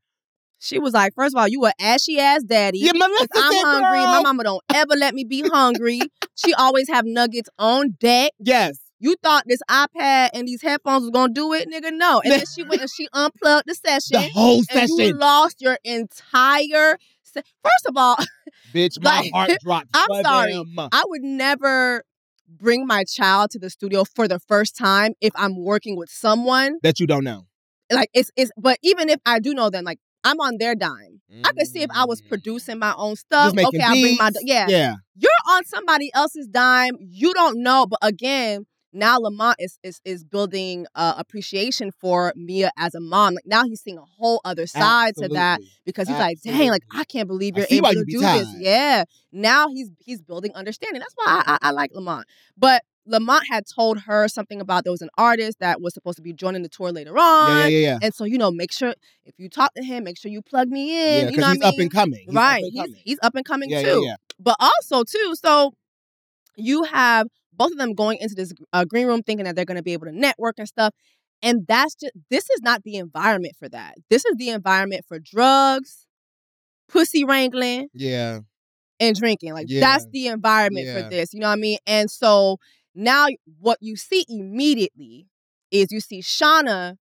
[0.60, 2.80] She was like, first of all, you a ashy ass daddy.
[2.80, 4.00] Yeah, Melissa I'm said, hungry.
[4.00, 6.02] My mama don't ever let me be hungry.
[6.36, 8.32] she always have nuggets on deck.
[8.40, 8.80] Yes.
[9.00, 11.94] You thought this iPad and these headphones was gonna do it, nigga?
[11.94, 12.20] No.
[12.24, 14.20] And then she went and she unplugged the session.
[14.22, 16.98] The whole and you lost your entire.
[17.24, 18.16] Se- First of all,
[18.74, 19.90] Bitch, my Like, heart dropped.
[19.94, 20.54] I'm sorry.
[20.54, 20.90] them.
[20.92, 22.04] I would never
[22.50, 26.80] bring my child to the studio for the first time if I'm working with someone.
[26.82, 27.46] That you don't know.
[27.92, 28.52] Like it's it's.
[28.58, 31.22] But even if I do know them, like I'm on their dime.
[31.44, 32.28] I could see if I was Mm.
[32.30, 33.54] producing my own stuff.
[33.58, 34.66] Okay, I'll bring my yeah.
[34.68, 34.96] Yeah.
[35.16, 36.96] You're on somebody else's dime.
[37.00, 38.66] You don't know, but again.
[38.94, 43.36] Now Lamont is is is building uh, appreciation for Mia as a mom.
[43.36, 46.82] Like now he's seeing a whole other side to that because he's like, dang, like
[46.92, 48.48] I can't believe you're able to you be do this.
[48.58, 49.04] Yeah.
[49.32, 51.00] Now he's he's building understanding.
[51.02, 52.26] That's why I, I, I like Lamont.
[52.58, 56.22] But Lamont had told her something about there was an artist that was supposed to
[56.22, 57.50] be joining the tour later on.
[57.50, 58.00] Yeah, yeah, yeah, yeah.
[58.02, 58.94] And so, you know, make sure
[59.26, 61.26] if you talk to him, make sure you plug me in.
[61.28, 61.82] because you know he's what up mean?
[61.84, 62.20] and coming.
[62.26, 62.64] He's up right.
[62.64, 64.02] and He's, he's up and coming yeah, too.
[64.04, 64.16] yeah, yeah.
[64.40, 65.74] But also, too, so
[66.56, 69.78] you have both of them going into this uh, green room thinking that they're going
[69.78, 70.94] to be able to network and stuff.
[71.42, 73.96] And that's just this is not the environment for that.
[74.10, 76.06] This is the environment for drugs,
[76.90, 78.40] pussy wrangling, Yeah.
[79.00, 79.54] and drinking.
[79.54, 79.82] Like Yeah.
[79.82, 81.04] that's the environment Yeah.
[81.04, 81.34] for this.
[81.34, 81.78] You know what I mean?
[81.86, 82.58] And so
[82.98, 83.28] now
[83.60, 85.28] what you see immediately
[85.72, 86.98] is you see Shawna,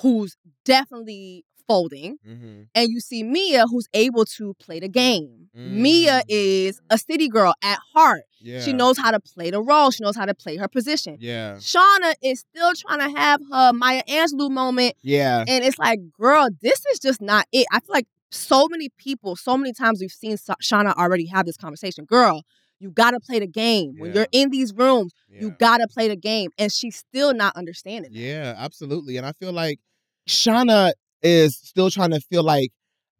[0.00, 2.62] who's definitely folding, Mm-hmm.
[2.74, 5.48] and you see Mia, who's able to play the game.
[5.54, 6.24] Mia Mm.
[6.28, 8.24] is a city girl at heart.
[8.40, 8.60] Yeah.
[8.60, 9.90] She knows how to play the role.
[9.90, 11.16] She knows how to play her position.
[11.20, 11.54] Yeah.
[11.56, 14.94] Shawna is still trying to have her Maya Angelou moment.
[15.02, 15.44] Yeah.
[15.46, 17.66] And it's like, girl, this is just not it.
[17.72, 21.56] I feel like so many people, so many times we've seen Shawna already have this
[21.56, 22.04] conversation.
[22.04, 22.42] Girl,
[22.84, 23.94] you got to play the game.
[23.98, 25.40] When you're in these rooms, Yeah.
[25.40, 26.50] you got to play the game.
[26.58, 28.18] And she's still not understanding that.
[28.18, 29.16] Yeah, absolutely.
[29.16, 29.80] And I feel like
[30.28, 30.92] Shawna
[31.22, 32.70] is still trying to feel like,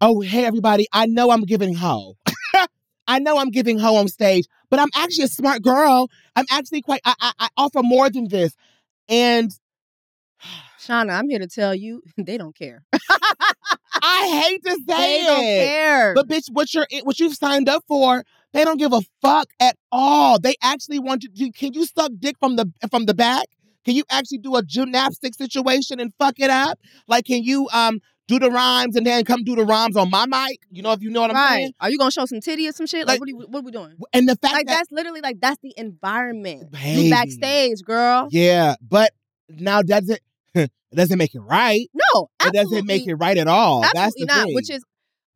[0.02, 2.16] oh, hey, everybody, I know I'm giving hoe.
[3.08, 6.10] I know I'm giving hoe on stage, but I'm actually a smart girl.
[6.36, 8.54] I'm actually quite, I, I, I offer more than this.
[9.08, 9.50] And
[10.78, 12.82] Shawna, I'm here to tell you, they don't care.
[14.04, 15.66] I hate to say They don't it.
[15.66, 16.14] care.
[16.14, 19.76] But bitch, what you're what you've signed up for, they don't give a fuck at
[19.90, 20.38] all.
[20.38, 21.50] They actually want you to.
[21.52, 23.46] Can you suck dick from the from the back?
[23.84, 26.78] Can you actually do a gymnastic situation and fuck it up?
[27.08, 30.24] Like, can you um do the rhymes and then come do the rhymes on my
[30.26, 30.60] mic?
[30.70, 31.54] You know, if you know what I'm right.
[31.56, 31.72] saying.
[31.80, 33.06] Are you going to show some titty or some shit?
[33.06, 33.96] Like, Like- what, are you, what are we doing?
[34.14, 36.70] And the fact that Like, that that's literally like, that's the environment.
[36.70, 37.02] Baby.
[37.02, 38.28] You backstage, girl.
[38.30, 39.12] yeah, but
[39.50, 40.22] now doesn't it
[40.94, 41.88] doesn't make it right.
[42.14, 43.82] No, It doesn't make it right at all.
[43.82, 44.44] That's Absolutely the not.
[44.46, 44.54] thing.
[44.54, 44.84] Which is,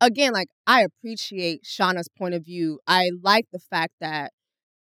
[0.01, 2.79] again, like I appreciate Shawna's point of view.
[2.87, 4.31] I like the fact that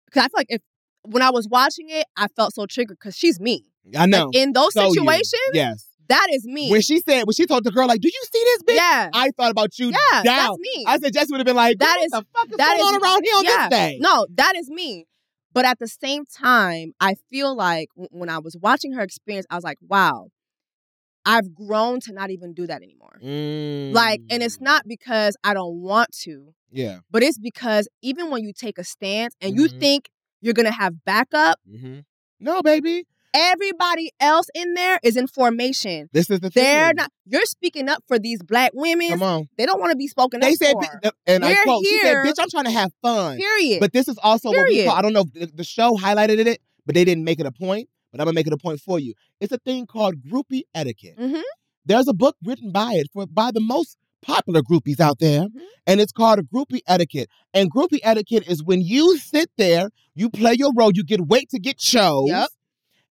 [0.06, 0.62] because I feel like if
[1.04, 3.66] when I was watching it, I felt so triggered because she's me.
[3.98, 4.26] I know.
[4.26, 4.94] Like, in those So you.
[4.96, 5.86] situations, yes.
[6.10, 6.70] that is me.
[6.70, 9.10] When she said when she told the girl like, "Do you see this bitch?" yeah,
[9.14, 10.36] I thought about you yeah, down.
[10.36, 10.86] that's me.
[10.86, 12.90] I said Jessie would have been like, That "What is- the fuck is that going
[12.96, 13.70] is- on around here on yeah.
[13.70, 15.06] this day?" no, that is me.
[15.58, 19.48] But at the same time, I feel like w- when I was watching her experience,
[19.50, 20.28] I was like, wow,
[21.26, 23.18] I've grown to not even do that anymore.
[23.92, 24.66] Like, and it's Mm.
[24.66, 27.00] not because I don't want to, yeah.
[27.10, 29.80] but it's because even when you take a stance and you Mhm.
[29.80, 30.10] think
[30.42, 32.02] you're gonna have backup, Mm-hmm.
[32.40, 33.08] No, baby.
[33.38, 36.10] Everybody else in there is in formation.
[36.12, 36.64] This is the thing.
[36.64, 37.12] They're not.
[37.26, 39.10] You're speaking up for these black women.
[39.10, 39.50] Come on.
[39.58, 41.12] They don't want to be spoken They up said, for.
[41.28, 43.80] and I We're quote, she said, here- "Bitch, I'm trying to have fun." Period.
[43.80, 44.96] But this is also what we call.
[44.96, 47.90] I don't know the, the show highlighted it, but they didn't make it a point.
[48.12, 49.14] But I'm gonna make it a point for you.
[49.42, 51.18] It's a thing called groupie etiquette.
[51.20, 51.42] Mhm.
[51.86, 55.62] There's a book written by it for by the most popular groupies out there, Mhm.
[55.86, 57.30] and it's called groupie etiquette.
[57.54, 61.50] And groupie etiquette is when you sit there, you play your role, you get wait
[61.52, 62.48] to get shows, Yep.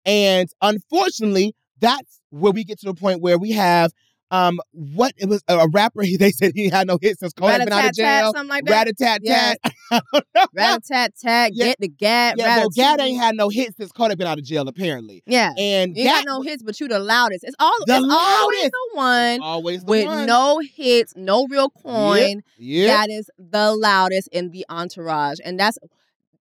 [0.05, 3.91] And unfortunately, that's where we get to the point where we have.
[4.31, 6.01] Um, what it was a, rapper.
[6.05, 8.33] He, they said he had no hits since had been out of Rat-a-tat-tat, jail.
[8.33, 8.71] something like that.
[8.71, 9.55] Rat a tat Yes.
[9.63, 9.73] tat.
[9.91, 10.45] I don't know.
[10.55, 11.51] Rat a tat tat.
[11.53, 11.65] Yeah.
[11.65, 12.35] Get the gat.
[12.37, 15.21] Yeah, well, Gat ain't had no hits since had been out of jail, apparently.
[15.27, 15.51] Yeah.
[15.57, 17.43] And You ain't got no hits, but you the loudest.
[17.43, 18.71] It's all The it's always loudest.
[18.71, 20.25] the one always the with one.
[20.25, 22.41] no hits, no real coin.
[22.57, 22.87] yeah.
[22.87, 25.77] That is the loudest in the entourage, and that's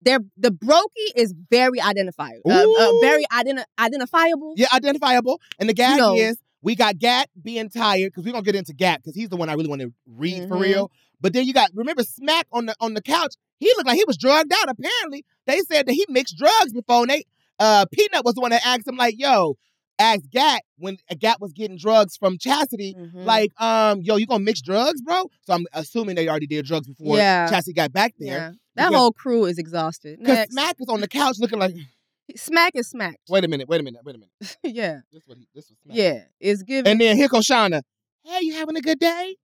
[0.04, 4.54] they're the brokey is very identifiable, uh, uh, very identi- identifiable.
[4.56, 5.40] Yeah, identifiable.
[5.60, 9.02] And the gag is we got Gat being tired because we're gonna get into Gat
[9.02, 10.62] because he's the one I really want to read for Mhm.
[10.62, 10.92] real.
[11.20, 13.36] But then you got remember Smack on the on the couch.
[13.60, 14.70] He looked like he was drugged out.
[14.70, 17.02] Apparently, they said that he mixed drugs before.
[17.02, 17.24] And they
[17.60, 19.58] uh Peanut was the one that asked him like, "Yo."
[20.00, 23.26] Asked Gat when Gat was getting drugs from Chastity, Mhm.
[23.26, 25.30] like, um, yo, you gonna mix drugs, bro?
[25.46, 27.48] So I'm assuming they already did drugs before Yeah.
[27.50, 28.28] Chastity got back there.
[28.38, 30.20] yeah, that because- whole crew is exhausted.
[30.20, 30.50] Because.
[30.50, 31.76] Smack is on the couch looking like,
[32.36, 33.18] Smack is smacked.
[33.30, 34.32] wait a minute, wait a minute, wait a minute.
[34.64, 35.96] yeah, This what he, this was Smack.
[35.96, 37.82] yeah, it's giving And then here goes Shawna.
[38.24, 39.36] Hey, you having a good day?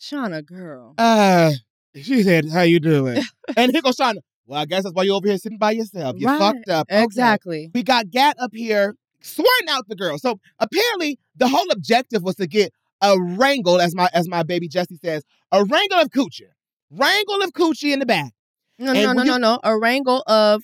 [0.00, 0.94] Shawna girl.
[0.98, 1.52] Uh,
[1.94, 3.22] she said, "How you doing?"
[3.56, 4.18] and here goes Shawna.
[4.46, 6.16] Well, I guess that's why you're over here sitting by yourself.
[6.18, 6.38] You Right.
[6.38, 6.86] fucked up.
[6.90, 7.02] Okay.
[7.04, 7.70] Exactly.
[7.74, 8.94] We got Gat up here
[9.24, 10.18] swearing out the girl.
[10.18, 14.68] So apparently, the whole objective was to get a wrangle, as my as my baby
[14.68, 16.42] Jessie says, a wrangle of coochie,
[16.90, 18.32] wrangle of coochie in the back.
[18.78, 19.60] No, And no, no, when no, no.
[19.64, 20.62] A wrangle of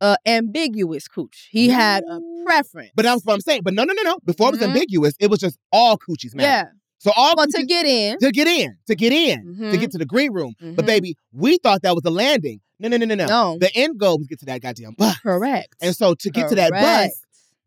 [0.00, 1.48] uh, ambiguous cooch.
[1.50, 2.92] He had a preference.
[2.94, 3.62] But that's what I'm saying.
[3.64, 4.18] But no, no, no, no.
[4.24, 4.68] Before it was Mhm.
[4.68, 6.44] ambiguous, it was just all coochies, man.
[6.44, 6.64] yeah.
[7.00, 8.18] So all Well, to get in.
[8.18, 9.80] to get in, to get in, to Mhm.
[9.80, 10.54] get to the green room.
[10.60, 10.86] But Mhm.
[10.86, 12.60] baby, we thought that was a landing.
[12.80, 13.26] No, no, no, no, no.
[13.26, 13.58] No.
[13.58, 15.16] The end goal was get to that goddamn bus.
[15.18, 15.74] Correct.
[15.80, 17.14] And so to get to that bus, Correct.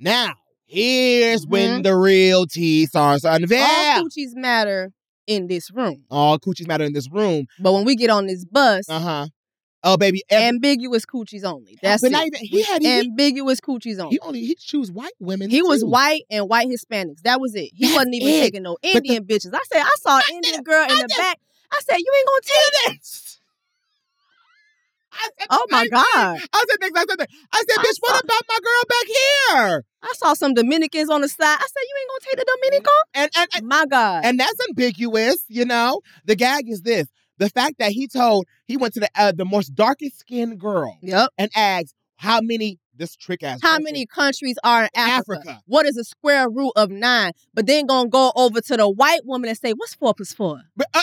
[0.01, 0.33] Now
[0.65, 1.83] here's when Mhm.
[1.83, 3.63] the real tea starts to unveil.
[3.65, 4.91] All coochies matter
[5.27, 6.03] in this room.
[6.09, 7.45] All coochies matter in this room.
[7.59, 9.27] But when we get on this bus, Uh huh.
[9.83, 11.75] Oh baby, every, ambiguous coochies only.
[11.81, 12.25] That's but it.
[12.27, 14.11] even he had he, ambiguous coochies only.
[14.15, 15.49] he only he choose white women.
[15.49, 17.21] He was white and white Hispanics.
[17.23, 17.71] That was it.
[17.73, 18.39] He That's wasn't even it.
[18.41, 19.53] taking no the- Indian bitches.
[19.55, 21.39] I said, I saw an Indian girl in I the back.
[21.71, 23.39] I said, you ain't gonna take this.
[25.13, 26.03] I said, Oh my God.
[26.15, 27.27] I said the exact thing.
[27.51, 29.83] I said, I bitch, what about my girl back here?
[30.03, 31.45] I saw some Dominicans on the side.
[31.45, 32.93] I said, you ain't gonna take the Dominican?
[33.13, 34.25] And and and, My God.
[34.25, 36.01] and that's ambiguous, you know.
[36.25, 39.45] The gag is this: the fact that he told he went to the uh, the
[39.45, 41.29] most darkest skinned girl yep.
[41.37, 45.41] and asked how many this trick ass How many countries are in Africa?
[45.41, 45.61] Africa.
[45.65, 47.31] What is the square root of nine?
[47.53, 50.61] But then gonna go over to the white woman and say, what's four plus four?
[50.75, 51.01] But, uh,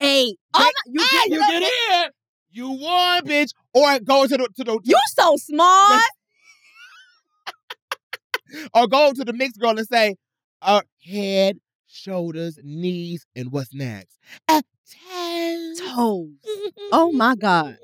[0.00, 0.38] Eight.
[0.54, 2.12] Oh, my- you ah, get you get it.
[2.54, 3.50] You won, bitch.
[3.74, 6.00] Or go to the to the You so smart.
[8.74, 10.14] or go to the mixed girl and say,
[10.62, 14.18] uh, head, shoulders, knees, and what's next?
[14.48, 14.62] Uh,
[15.10, 15.80] toes.
[15.80, 16.28] Toes.
[16.92, 17.76] Oh my God.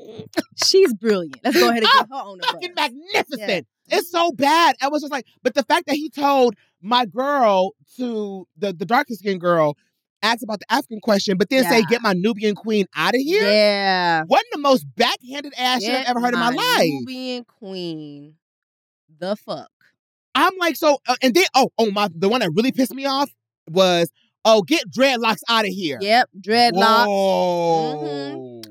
[0.65, 1.41] She's brilliant.
[1.43, 2.91] Let's go ahead and Oh, get her on the Fucking bus.
[3.13, 3.67] magnificent.
[3.89, 4.77] It's so bad.
[4.81, 8.85] I was just like, but the fact that he told my girl to the, the
[8.87, 9.77] darker skinned girl,
[10.23, 13.43] asked about the African question, but then say, get my Nubian queen out of here.
[13.43, 14.25] Yeah.
[14.29, 16.85] Wasn't the most backhanded ass shit I've ever heard in my life.
[16.85, 18.35] Nubian queen.
[19.19, 19.71] The fuck.
[20.35, 23.05] I'm like, so, uh, and then, oh, oh, my, the one that really pissed me
[23.05, 23.31] off
[23.69, 24.11] was,
[24.45, 25.99] oh, get dreadlocks out of here.
[26.01, 26.29] Yep.
[26.41, 27.07] Dreadlocks.
[27.07, 28.63] Whoa.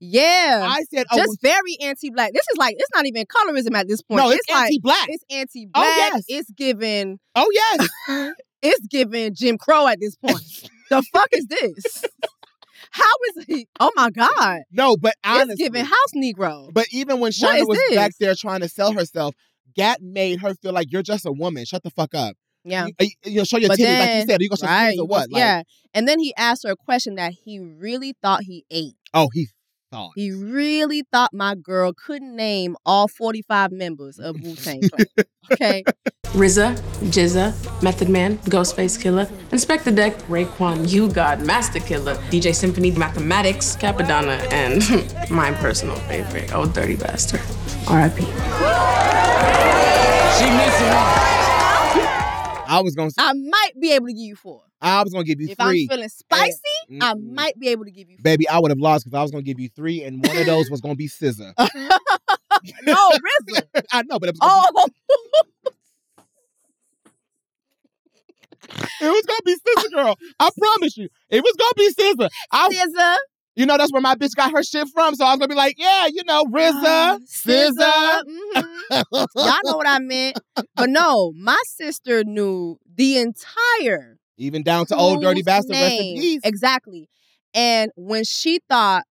[0.00, 0.66] Yeah.
[0.68, 2.32] I said, oh, Just very anti-black.
[2.32, 4.18] This is like it's not even colorism at this point.
[4.22, 5.06] no, it's, like anti-black.
[5.08, 5.84] it's anti-black.
[5.84, 6.24] Oh, yes.
[6.28, 8.34] It's giving oh, yes.
[8.62, 10.40] it's giving Jim Crow at this point.
[10.90, 12.04] the fuck is this?
[12.90, 13.66] How is he?
[13.80, 14.60] Oh my god!
[14.70, 15.54] no, but honestly.
[15.54, 16.72] It's giving house Negro.
[16.72, 19.34] But even when is was back there trying to sell herself,
[19.74, 21.64] Gat made her feel like you're just a woman.
[21.64, 22.36] Shut the fuck up.
[22.64, 24.40] yeah, You, uh, you know, show your But titties like you said.
[24.40, 24.96] Are you gonna show right.
[24.96, 25.30] titties or what?
[25.30, 28.94] Like, yeah, and then he asked her a question that he really thought he ate.
[29.12, 29.48] Oh, he
[29.94, 30.12] thought.
[30.14, 35.26] He really thought my girl couldn't name all forty-five members of Wu Tang Clan.
[35.52, 35.84] Okay,
[36.32, 36.74] RZA,
[37.12, 43.76] GZA, Method Man, Ghostface Killah, Inspectah Deck, Raekwon, You God, Masta Killa, DJ Symphony, Mathematics,
[43.76, 47.40] Cappadonna, and my personal favorite, Oh Dirty Bastard.
[47.88, 48.22] R.I.P.
[50.34, 51.34] She missing one.
[52.66, 53.10] I was gonna.
[53.18, 54.62] I might be able to give you four.
[54.80, 55.82] I was gonna give you If three.
[55.84, 56.52] I'm feeling spicy,
[57.00, 57.32] I Mm-mm.
[57.32, 58.16] might be able to give you.
[58.16, 58.22] Four.
[58.22, 60.46] Baby, I would have lost because I was gonna give you three, and one of
[60.46, 61.54] those was gonna be SZA.
[61.58, 63.62] no, RZA.
[63.92, 64.92] I know, but it was, Oh, be,
[69.00, 70.16] it was gonna be SZA, girl.
[70.38, 72.28] I promise you, it was gonna be SZA.
[72.52, 73.16] I, SZA.
[73.56, 75.14] you know, that's where my bitch got her shit from.
[75.14, 78.22] So I was gonna be like, yeah, you know, RZA, SZA.
[78.26, 79.26] mhm.
[79.36, 80.38] Y'all know what I meant.
[80.76, 85.72] But no, my sister knew the entire Even down to Ol' Dirty Bastard.
[85.72, 86.20] Rest in name.
[86.20, 86.40] peace.
[86.44, 87.08] Exactly.
[87.54, 89.04] And when she thought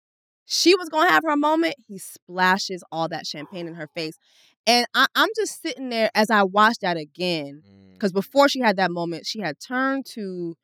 [0.46, 4.18] she was gonna have her moment, he splashes all that champagne in her face.
[4.66, 7.62] And I, I'm just sitting there as I watched that again.
[7.66, 7.92] Mm.
[7.94, 10.56] Because before she had that moment, she had turned to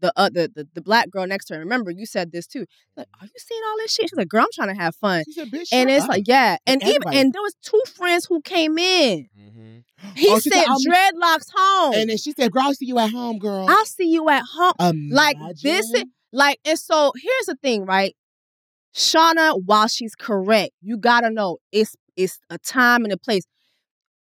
[0.00, 1.60] the, uh, the the the black girl next to her.
[1.60, 2.66] Remember, you said this too.
[2.96, 4.10] Like, are you seeing all this shit?
[4.10, 5.24] She's like, girl, I'm trying to have fun.
[5.30, 6.10] Said, And it's up.
[6.10, 6.56] like, yeah.
[6.66, 9.28] And even and there was two friends who came in.
[9.38, 9.84] Mhm.
[10.16, 11.94] He Oh, she said dreadlocks home.
[11.94, 13.66] And then she said, girl, I'll see you at home, girl.
[13.68, 15.08] I'll see you at home.
[15.10, 18.14] Like this is like and so here's the thing, right?
[18.94, 23.44] Shawna, while she's correct, you gotta know it's it's a time and a place.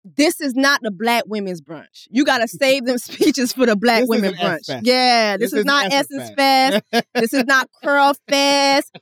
[0.05, 2.07] This is not the black women's brunch.
[2.11, 4.41] You gotta save them speeches for the black women brunch.
[4.61, 4.87] Essence Fest.
[4.87, 7.07] Yeah, this, This is not isn't Essence Essence Fest.
[7.15, 8.99] this is not Curl Fest.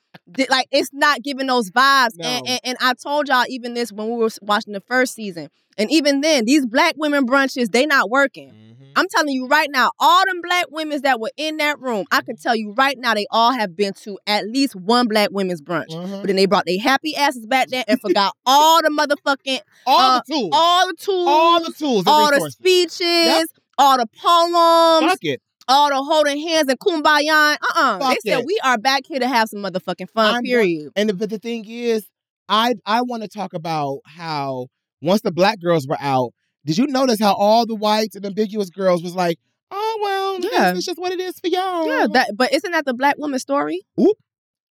[0.49, 2.13] Like it's not giving those vibes.
[2.21, 2.51] And, No.
[2.53, 5.49] and and I told y'all even this when we were watching the first season.
[5.79, 8.51] And even then, these black women brunches, they not working.
[8.51, 8.73] Mhm.
[8.97, 12.21] I'm telling you right now, all them black women that were in that room, I
[12.23, 15.61] can tell you right now, they all have been to at least one black women's
[15.63, 15.89] brunch.
[15.91, 16.21] Mhm.
[16.21, 19.99] But then they brought their happy asses back there and forgot all the motherfucking, all
[20.17, 20.51] uh, the tools.
[20.53, 23.47] all the tools, all the tools all the speeches, Yep.
[23.79, 25.41] all the poems, Fuck it.
[25.69, 27.57] all the holding hands and kumbaya.
[27.63, 27.99] Uh-uh.
[27.99, 28.47] Fuck they said it.
[28.47, 30.91] we are back here to have some motherfucking fun, I'm- period.
[30.97, 32.07] And the, but the thing is,
[32.49, 34.67] I I want to talk about how
[35.01, 36.33] once the black girls were out,
[36.65, 39.39] did you notice how all the whites and ambiguous girls was like,
[39.71, 40.75] oh well, Yeah.
[40.75, 41.87] it's just what it is for y'all.
[41.87, 43.81] Yeah, that but isn't that the black woman story?
[44.01, 44.17] Oop.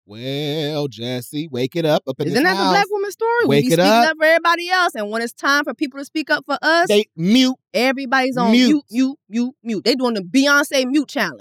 [0.06, 3.46] well, Jessie, wake it up up in Isn't that the black woman story?
[3.46, 4.12] Wake we be it up.
[4.12, 6.88] up for everybody else, and when it's time for people to speak up for us,
[6.88, 7.56] They mute.
[7.74, 8.68] everybody's on Mute.
[8.68, 9.84] mute, mute, mute, mute.
[9.84, 11.40] They doing the Beyonce mute challenge.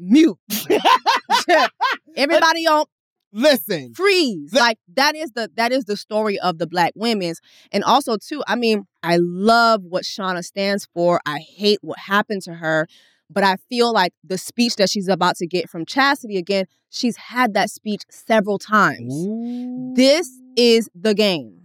[0.00, 0.36] Mute.
[2.16, 2.84] Everybody on
[3.32, 4.52] Listen, freeze.
[4.52, 7.40] Like that is the that is the story of the black women's.
[7.72, 11.20] And also too, I mean, I love what Shawna stands for.
[11.26, 12.86] I hate what happened to her.
[13.30, 17.16] But I feel like the speech that she's about to get from Chastity again, she's
[17.16, 19.12] had that speech several times.
[19.94, 21.57] This is the game.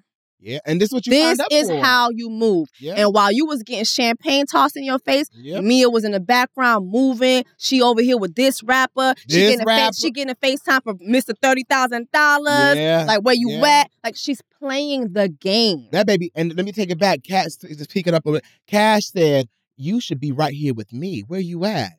[0.43, 1.79] Yeah, and this is what you This up is for.
[1.81, 2.67] how you move.
[2.79, 2.95] Yeah.
[2.97, 5.63] And while you was getting champagne tossed in your face, Yep.
[5.63, 7.45] Mia was in the background moving.
[7.57, 9.13] She over here with this rapper.
[9.29, 9.85] She This getting a rapper.
[9.93, 11.33] face, she getting a FaceTime for Mr.
[11.41, 12.75] Thirty thousand dollars.
[12.77, 13.81] Yeah, Like where you yeah.
[13.81, 13.91] at?
[14.03, 15.87] Like she's playing the game.
[15.93, 17.23] That baby, and let me take it back.
[17.23, 18.43] Cash is just pick it up a bit.
[18.67, 21.21] Cash said, "You should be right here with me.
[21.25, 21.93] Where you at?"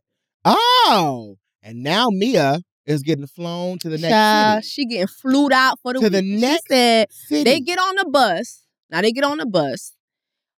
[0.45, 4.69] Oh, and now Mia is getting flown to the next Child, city.
[4.71, 7.45] she getting flued out for the To the next She said City.
[7.45, 8.63] they get on the bus.
[8.91, 9.93] Now they get on the bus.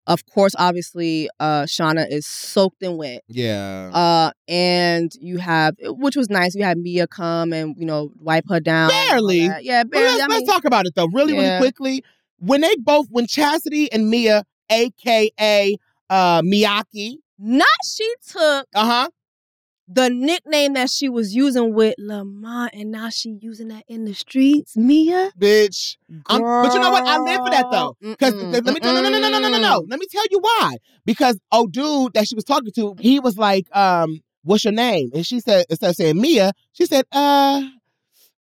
[0.08, 3.24] Of course, obviously, uh, Shawna is soaked in wet.
[3.28, 6.54] yeah, Uh, and you have, which was nice.
[6.54, 8.92] You had Mia come and you know wipe her down.
[8.92, 9.50] and Barely.
[9.62, 10.06] yeah, barely.
[10.20, 12.04] let's, I let's talk about it though, really, really quickly.
[12.38, 15.76] When they both, when Chastity and Mia, aka
[16.12, 19.10] uh, Miyaki, not she took uh huh,
[19.88, 24.14] the nickname that she was using with Lamont, and now she using that in the
[24.14, 25.32] streets, Mia.
[25.40, 27.06] Bitch, but you know what?
[27.06, 27.96] I live for that though.
[28.02, 29.86] Because let me tell, no, no, no, no, no, no, no.
[29.88, 30.78] Let me tell you why.
[31.06, 35.12] Because oh, dude, that she was talking to, he was like, um, "What's your name?"
[35.14, 37.64] And she said, instead of saying Mia, she said, "Uh."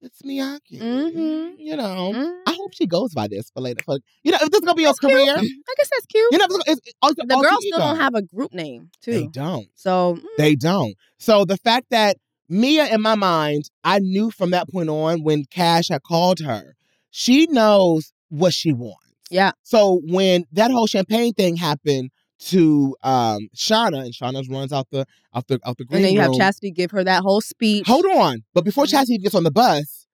[0.06, 0.80] It's Miyaki.
[0.80, 1.56] Mhm.
[1.58, 2.14] You know.
[2.14, 2.40] Mm.
[2.46, 3.82] I hope she goes by this for later.
[3.84, 5.12] For, you know, if this is gonna be your That's cute.
[5.12, 6.32] career, I guess that's cute.
[6.32, 9.12] you know, it's, it's, it's, the girls still don't have a group name too.
[9.12, 9.68] They don't.
[9.76, 10.96] So mm, They don't.
[11.18, 15.46] So the fact that Mia, in my mind, I knew from that point on when
[15.46, 16.76] Cash had called her,
[17.10, 19.00] she knows what she wants.
[19.32, 19.52] Yeah.
[19.64, 25.06] So when that whole champagne thing happened to um Shawna, and Shawna runs out the
[25.34, 26.40] out the out the green and then you have room.
[26.40, 27.88] Chastity give her that whole speech.
[27.88, 28.44] Hold on.
[28.54, 28.92] But before Mhm.
[28.92, 30.06] Chastity gets on the bus,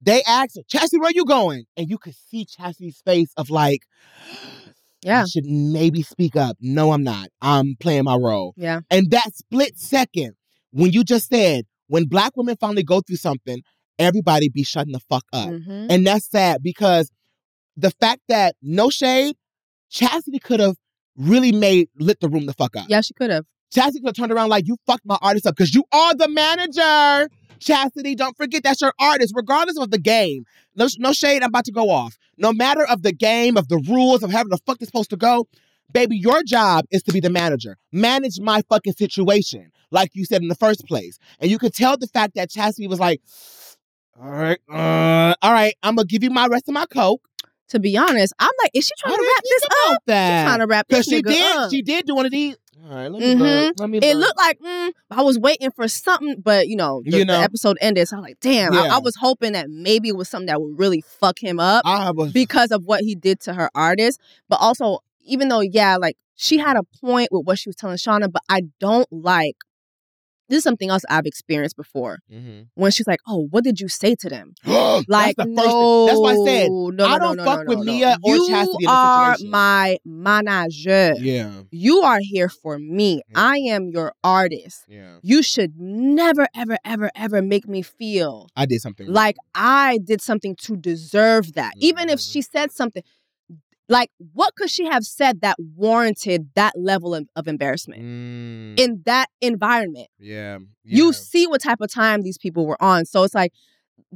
[0.00, 1.64] they ask her, Chastity, where you going?
[1.76, 3.80] And you could see Chastity's face of like,
[5.02, 5.22] Yeah.
[5.22, 6.56] I should maybe speak up.
[6.60, 7.28] No, I'm not.
[7.40, 8.54] I'm playing my role.
[8.56, 8.80] Yeah.
[8.90, 10.34] And that split second,
[10.70, 13.62] when you just said, when black women finally go through something,
[13.98, 15.48] everybody be shutting the fuck up.
[15.50, 15.86] Mhm.
[15.90, 17.10] And that's sad because
[17.76, 19.34] the fact that no shade,
[19.90, 20.76] Chastity could have
[21.16, 22.86] really made lit the room the fuck up.
[22.88, 23.44] Yeah, she could have.
[23.72, 26.28] Chastity could have turned around like you fucked my artist up because you are the
[26.28, 27.28] manager.
[27.58, 30.44] Chastity, don't forget that's your artist, regardless of the game.
[30.74, 32.18] No, no shade, I'm about to go off.
[32.36, 35.16] No matter of the game, of the rules, of having the fuck it's supposed to
[35.16, 35.46] go,
[35.92, 37.76] baby, your job is to be the manager.
[37.92, 41.18] Manage my fucking situation, like you said in the first place.
[41.38, 43.20] And you could tell the fact that Chastity was like,
[44.20, 47.22] all right, uh, all right, I'm gonna give you my rest of my coke.
[47.72, 49.70] To be honest, I'm like, is she trying How to wrap this up?
[49.72, 50.44] about that?
[50.46, 51.70] Trying to wrap Because this she nigga did, up.
[51.70, 52.56] she did do one of these.
[52.84, 53.38] All right, let me Mhm.
[53.68, 53.80] look.
[53.80, 57.18] Let me It looked like mm, I was waiting for something, but you know, the,
[57.18, 57.32] You know.
[57.38, 58.08] the episode ended.
[58.08, 58.96] So I'm like, damn, I, Yeah.
[58.96, 62.10] I was hoping that maybe it was something that would really fuck him up I
[62.10, 64.20] was because of what he did to her artist.
[64.48, 67.96] But also, even though, yeah, like she had a point with what she was telling
[67.96, 69.56] Shawna, but I don't like
[70.52, 72.66] this is something else I've experienced before Mhm.
[72.74, 76.06] when she's like, "Oh, what did you say to them?" That's Like, the first no.
[76.06, 78.34] That's why I said no, no, I don't no, fuck no, with no, Mia or
[78.36, 81.14] you Chastity this are my manager.
[81.18, 83.22] Yeah, You are here for me.
[83.34, 83.40] Mm.
[83.52, 84.84] I am your artist.
[84.88, 85.16] yeah.
[85.22, 89.06] You should never, ever, ever, ever make me feel I did something.
[89.06, 89.14] wrong.
[89.14, 91.72] like I did something to deserve that.
[91.78, 92.32] Even if Mhm.
[92.32, 93.02] she said something,
[93.88, 99.02] like what could she have said that warranted that level of, of embarrassment Mm, in
[99.06, 100.08] that environment?
[100.18, 103.04] yeah, You see what type of time these people were on.
[103.06, 103.52] So it's like,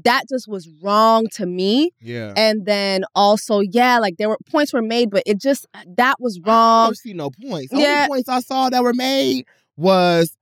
[0.05, 1.91] that just was wrong to me.
[2.01, 2.33] yeah.
[2.37, 6.39] And then also, yeah, like there were points were made, but it just that was
[6.45, 6.87] I wrong.
[6.89, 7.73] don't see no points.
[7.73, 7.95] The Yeah.
[8.03, 9.47] only points I saw that were made
[9.77, 10.37] was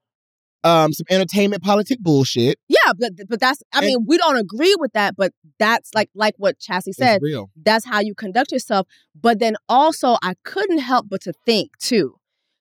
[0.64, 2.58] um some entertainment politic bullshit.
[2.68, 5.32] Yeah, but but that's I And- mean, we don't agree with that, but
[5.64, 7.20] that's like like what Chassie said.
[7.68, 8.86] That's how you conduct yourself.
[9.26, 12.16] But then also I couldn't help but to think too,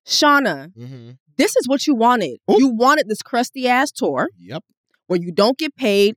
[0.08, 1.12] Shawna, Mm-hmm.
[1.38, 2.38] this is what you wanted.
[2.50, 2.56] Ooh.
[2.60, 4.64] You wanted this crusty ass tour Yep.
[5.08, 6.16] where you don't get paid.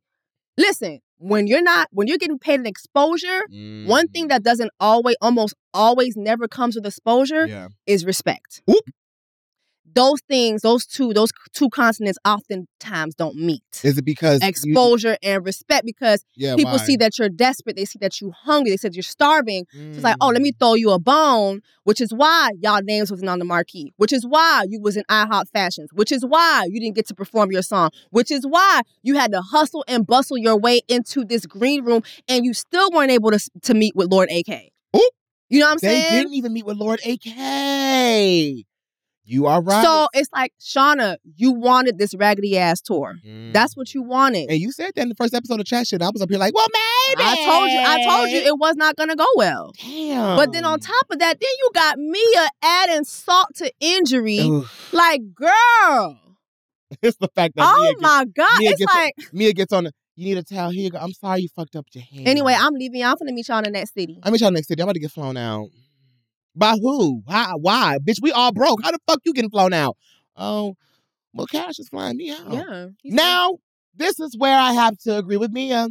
[0.59, 3.41] Listen, when you're not when you're getting paid an exposure,
[3.87, 7.69] one thing that doesn't always almost always never comes with exposure Yeah.
[7.87, 8.63] is respect.
[9.97, 13.63] Those things, those two, those two consonants oftentimes don't meet.
[13.83, 16.85] Is it because you- Exposure and respect because yeah, people why?
[16.85, 19.65] see that you're desperate, they see that you're hungry, they said you're starving.
[19.73, 20.43] So it's like, oh, let Mm.
[20.43, 24.13] me throw you a bone, which is why y'all names wasn't on the marquee, which
[24.13, 27.51] is why you was in IHOP Fashions, which is why you didn't get to perform
[27.51, 31.47] your song, which is why you had to hustle and bustle your way into this
[31.47, 34.71] green room and you still weren't able to, to meet with Lord AK.
[34.95, 35.03] Oop.
[35.49, 36.05] You know what I'm saying?
[36.11, 38.67] They didn't even meet with Lord AK.
[39.29, 39.83] You are right.
[39.85, 43.17] So it's like, Shawna, you wanted this raggedy ass tour.
[43.27, 43.53] Mm.
[43.53, 44.49] That's what you wanted.
[44.51, 46.01] and you said that in the first episode of Chat Shit.
[46.01, 47.23] I was up here like, well, maybe.
[47.25, 49.73] I told you, I told you it was not gonna go well.
[49.83, 50.37] Damn.
[50.37, 54.41] But then on top of that, then you got Mia adding salt to injury.
[54.41, 54.65] Ugh.
[54.93, 56.21] Like, girl,
[57.03, 58.59] it's the fact that oh Mia, gets, my God.
[58.61, 60.85] Mia it's gets- like, Mia gets on the You need to tell here.
[60.85, 60.99] you go.
[60.99, 62.23] I'm sorry you fucked up your hair.
[62.27, 63.03] Anyway, I'm leaving.
[63.03, 64.21] I'm gonna meet y'all in the next city.
[64.23, 64.81] I meet y'all next city.
[64.83, 65.69] I'm about to get flown out.
[66.57, 67.23] By who?
[67.29, 67.59] How?
[67.59, 67.99] Why?
[68.03, 68.83] Bitch, we all broke.
[68.83, 69.97] How the fuck you getting flown out?
[70.37, 70.75] Oh,
[71.35, 72.51] well, Cash is flying me out.
[72.51, 72.87] Yeah.
[73.05, 73.59] Now,
[73.95, 75.89] this is where I have to agree with Mia.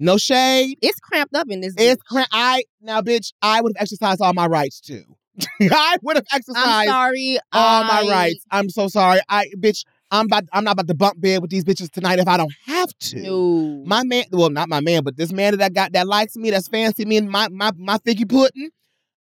[0.00, 0.76] No shade.
[0.82, 1.74] it's cramped up in this.
[1.78, 2.06] It's bitch.
[2.06, 3.32] cra- I now, bitch.
[3.40, 5.04] I would have exercised all my rights too.
[5.62, 6.66] I would have exercised.
[6.66, 7.38] I'm sorry.
[7.52, 8.44] all my rights.
[8.50, 9.20] I'm so sorry.
[9.28, 9.84] I bitch.
[10.10, 10.44] I'm about.
[10.52, 13.20] I'm not about to bump bed with these bitches tonight if I don't have to.
[13.22, 13.82] No.
[13.86, 16.50] My man, well, not my man, but this man that I got that likes me,
[16.50, 18.70] that's fancy me and my my my figgy pudding.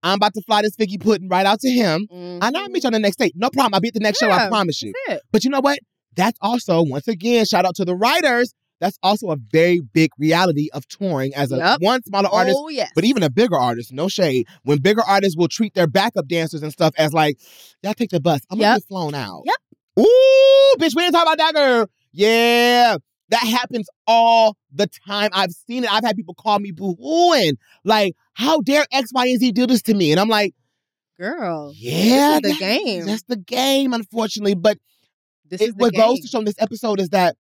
[0.04, 2.08] I'm about to fly this figgy pudding right out to him.
[2.42, 3.34] I know I'll meet you on the next date.
[3.36, 3.74] No problem.
[3.74, 4.30] I'll be at the next show.
[4.30, 4.50] I Mm-hmm.
[4.50, 4.94] Promise you.
[5.32, 5.80] But you know what?
[6.16, 8.54] That's also, once again, shout out to the writers.
[8.82, 11.82] That's also a very big reality of touring as a Yep.
[11.82, 12.90] one smaller artist, Oh yes.
[12.96, 13.92] but even a bigger artist.
[13.92, 14.48] No shade.
[14.64, 17.38] When bigger artists will treat their backup dancers and stuff as like,
[17.84, 18.40] y'all take the bus.
[18.50, 19.44] I'm gonna get flown out.
[19.46, 19.56] Yep.
[20.00, 21.88] Ooh, bitch, we didn't talk about that girl.
[22.14, 22.96] Yeah.
[23.30, 25.30] That happens all the time.
[25.34, 25.92] I've seen it.
[25.94, 27.58] I've had people call me boo-hooing.
[27.84, 30.12] Like, how dare X, Y, and Z do this to me?
[30.12, 30.54] And I'm like,
[31.18, 31.72] girl.
[31.76, 33.06] yeah, the that- game.
[33.06, 34.56] That's the game, unfortunately.
[34.56, 34.78] But
[35.50, 36.02] This it, is what game.
[36.02, 37.36] goes to show in this episode is that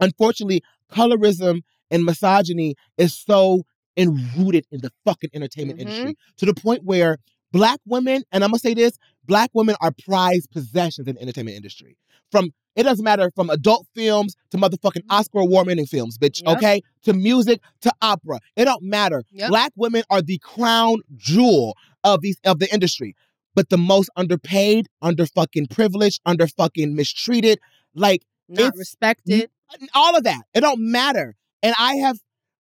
[0.00, 0.62] unfortunately
[0.92, 3.62] colorism and misogyny is so
[3.96, 5.82] enrooted in the fucking entertainment Mhm.
[5.82, 7.18] industry to the point where
[7.52, 11.56] black women and i'm gonna say this black women are prized possessions in the entertainment
[11.56, 11.96] industry
[12.30, 16.48] from it doesn't matter from adult films to motherfucking oscar award winning films bitch Mm-hmm.
[16.48, 16.58] Yep.
[16.58, 19.48] okay to music to opera it don't matter Yep.
[19.50, 23.14] black women are the crown jewel of these of the industry
[23.54, 27.58] but the most underpaid under fucking privileged under fucking mistreated
[27.94, 29.48] like Not respected.
[29.94, 30.42] all of that.
[30.54, 31.34] It don't matter.
[31.62, 32.18] And I have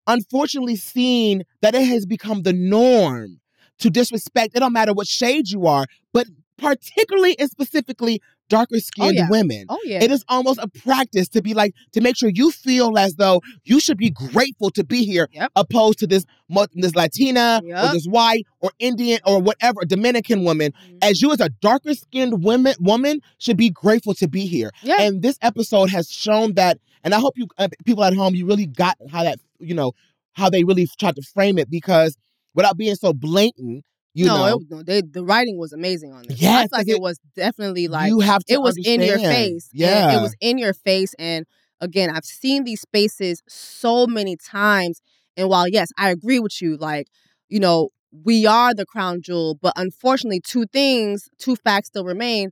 [0.07, 3.41] unfortunately seen that it has become the norm
[3.79, 4.55] to disrespect.
[4.55, 9.27] It don't matter what shade you are, but particularly and specifically darker skinned yeah.
[9.29, 9.65] women.
[9.69, 10.03] Oh yeah.
[10.03, 13.41] It is almost a practice to be like to make sure you feel as though
[13.63, 15.51] you should be grateful to be here, Yep.
[15.55, 16.25] opposed to this
[16.73, 20.71] this Latina or this white or Indian or whatever Dominican woman.
[20.87, 20.97] Mhm.
[21.01, 24.71] As you as a darker skinned woman woman should be grateful to be here.
[24.83, 25.01] Yeah.
[25.01, 28.45] And this episode has shown that, and I hope you uh, people at home you
[28.45, 29.93] really got how that you know
[30.33, 32.15] how they really tried to frame it because
[32.53, 33.83] without being so blatant,
[34.15, 36.39] you no, know, it, no, they, the writing was amazing on this.
[36.39, 39.69] Feel like it, it- was definitely like you have to it was in your face.
[39.73, 41.13] Yeah, it was in your face.
[41.19, 41.45] And
[41.81, 45.01] again, I've seen these spaces so many times.
[45.37, 47.07] And while yes, I agree with you, like
[47.49, 47.89] you know,
[48.23, 52.51] we are the crown jewel, but unfortunately, two things, two facts still remain.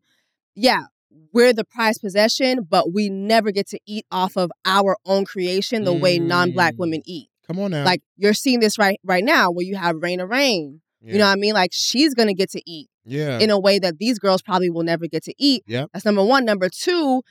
[0.55, 0.84] Yeah.
[1.32, 5.84] We're the prized possession, but we never get to eat off of our own creation
[5.84, 6.78] the way non-black Mm.
[6.80, 7.30] women eat.
[7.47, 7.86] Come on now.
[7.86, 10.82] Like you're seeing this right right now, where you have Rain Raina Rain.
[11.03, 11.53] You know what I mean?
[11.53, 13.39] Like she's gonna get to eat yeah.
[13.39, 15.63] in a way that these girls probably will never get to eat.
[15.67, 15.85] Yeah.
[15.93, 16.45] That's number one.
[16.45, 17.21] Number two,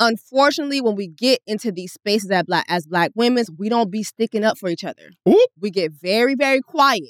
[0.00, 4.02] unfortunately, when we get into these spaces as black as black women, we don't be
[4.02, 5.10] sticking up for each other.
[5.28, 5.50] Oop.
[5.60, 7.02] We get very, very quiet.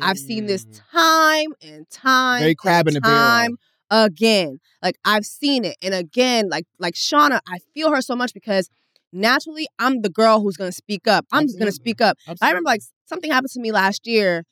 [0.00, 0.80] I've seen this Mm.
[0.92, 3.16] time and time Very crab in the barrel.
[3.18, 3.56] time
[3.90, 4.60] again.
[4.82, 5.76] Like I've seen it.
[5.82, 8.70] And again, like like Shawna, I feel her so much because
[9.12, 11.26] naturally I'm the girl who's gonna speak up.
[11.32, 12.16] I'm just gonna speak up.
[12.40, 14.44] I remember like something happened to me last year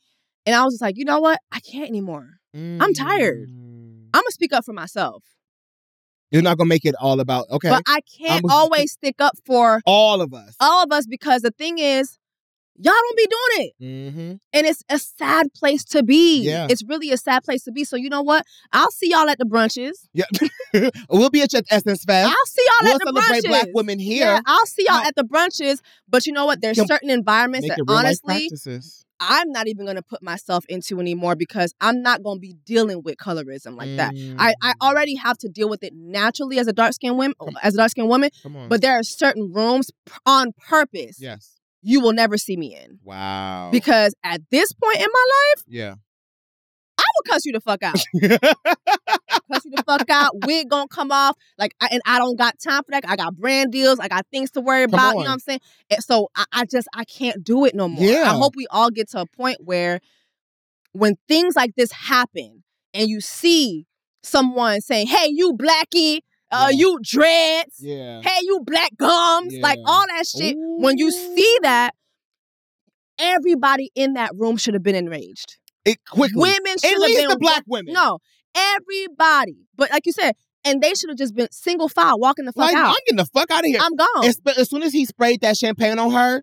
[0.47, 1.39] and I was just like, you know what?
[1.51, 2.29] I can't anymore.
[2.55, 3.49] I'm tired.
[3.49, 4.09] Mm.
[4.13, 5.25] I'm gonna speak up for myself.
[6.31, 7.71] You're not gonna make it all about okay.
[7.71, 10.57] But I can't always stick up for all of us.
[10.61, 12.19] all of us because the thing is,
[12.77, 13.75] y'all don't be doing it.
[13.83, 14.33] Mm-hmm.
[14.53, 16.43] And it's a sad place to be.
[16.43, 16.67] Yeah.
[16.71, 17.85] It's really a sad place to be.
[17.85, 18.45] So you know what?
[18.73, 19.93] I'll see y'all at the brunches.
[20.13, 20.25] Yeah.
[21.11, 22.29] we'll be at your Essence Fest.
[22.29, 23.23] I'll see y'all We'll at the brunches.
[23.23, 23.49] celebrate brunches.
[23.49, 24.27] black women here.
[24.27, 25.81] Yeah, I'll see y'all at the brunches.
[26.09, 26.61] But you know what?
[26.61, 28.81] There's certain environments that it real life honestly.
[29.31, 33.17] I'm not even gonna put myself into anymore because I'm not gonna be dealing with
[33.17, 34.13] colorism like that.
[34.39, 34.87] I, I Mm.
[34.87, 37.77] already have to deal with it naturally as a dark skinned woman Come- as a
[37.79, 38.69] dark skinned woman, Come on.
[38.69, 39.91] but there are certain rooms
[40.27, 41.55] on purpose yes.
[41.83, 42.99] you will never see me in.
[43.05, 43.71] Wow.
[43.73, 45.95] Because at this point in my life, yeah.
[47.25, 47.95] Will cuss you the fuck out.
[48.21, 50.33] cuss you the fuck out.
[50.47, 51.37] Wig gonna come off.
[51.59, 53.05] Like, I, and I don't got time for that.
[53.07, 53.99] I got brand deals.
[53.99, 55.09] I got things to worry Come about.
[55.11, 55.61] You know what I'm saying?
[55.91, 58.05] And so I, I just I can't do it no more.
[58.05, 58.31] Yeah.
[58.31, 60.01] I hope we all get to a point where
[60.93, 62.63] when things like this happen
[62.95, 63.87] and you see
[64.23, 66.21] someone saying, "Hey, you blackie,"
[66.51, 66.77] uh, Yeah.
[66.77, 67.77] you dreads.
[67.81, 68.21] Yeah.
[68.23, 70.57] Hey, you black gums, like all that shit.
[70.59, 71.95] When you see that,
[73.19, 75.59] everybody in that room should have been enraged.
[75.85, 76.41] It quickly.
[76.41, 77.95] Women should At least been the black women.
[77.95, 78.19] No,
[78.55, 79.67] everybody.
[79.77, 82.67] But like you said, and they should have just been single file walking the fuck
[82.67, 82.91] Like, out.
[82.91, 83.81] I'm getting the fuck out of here.
[83.81, 84.25] I'm gone.
[84.25, 86.43] As, as soon as he sprayed that champagne on her,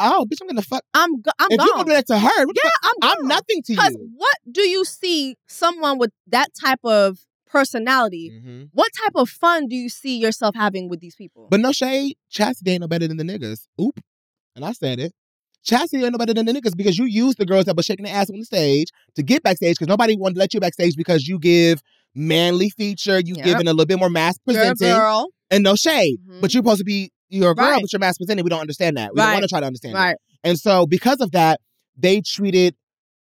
[0.00, 0.82] oh, bitch, I'm getting the fuck.
[0.94, 3.72] I'm go- I'm if you gonna do that to her, yeah, I'm I'm nothing to
[3.72, 3.78] you.
[3.78, 7.18] Because what do you see someone with that type of
[7.48, 8.30] personality.
[8.30, 8.70] Mhm.
[8.72, 11.48] What type of fun do you see yourself having with these people?
[11.50, 13.66] But no shade, Chastity ain't no better than the niggas.
[13.80, 14.00] Oop.
[14.54, 15.12] And I said it.
[15.64, 18.04] Chastity ain't no better than the niggas because you use the girls that were shaking
[18.04, 20.96] their ass on the stage to get backstage because nobody wanted to let you backstage
[20.96, 21.82] because you give
[22.14, 23.44] manly feature, you Yep.
[23.44, 24.88] giving a little bit more mass presenting.
[24.88, 25.28] girl.
[25.50, 26.18] And no shade.
[26.28, 26.40] Mhm.
[26.40, 27.80] But you're supposed to be you're a girl, Right.
[27.82, 28.42] but you're mass presenting.
[28.44, 29.12] We don't understand that.
[29.14, 29.98] We don't want to try to understand it.
[29.98, 30.16] Right.
[30.44, 31.60] And so because of that,
[31.96, 32.74] they treated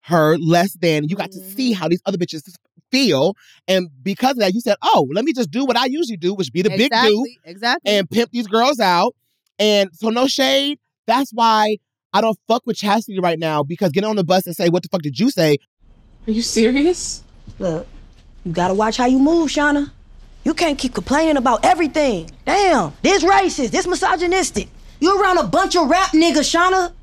[0.01, 1.75] her less than you got to see Mhm.
[1.77, 2.43] how these other bitches
[2.91, 3.35] feel.
[3.67, 6.35] And because of that, you said, Oh, let me just do what I usually do,
[6.35, 7.39] which be the big dude exactly.
[7.45, 7.91] Exactly.
[7.91, 9.15] and pimp these girls out.
[9.57, 10.77] And so no shade.
[11.07, 11.77] That's why
[12.15, 14.83] I don't fuck with Chastity right now because getting on the bus and say, What
[14.83, 15.57] the fuck did you say?
[16.25, 17.21] Are you serious?
[17.59, 17.85] Look,
[18.45, 19.91] you gotta watch how you move, Shawna.
[20.45, 22.31] You can't keep complaining about everything.
[22.45, 24.69] Damn, this racist, this misogynistic.
[25.01, 26.93] You around a bunch of rap niggas, Shawna.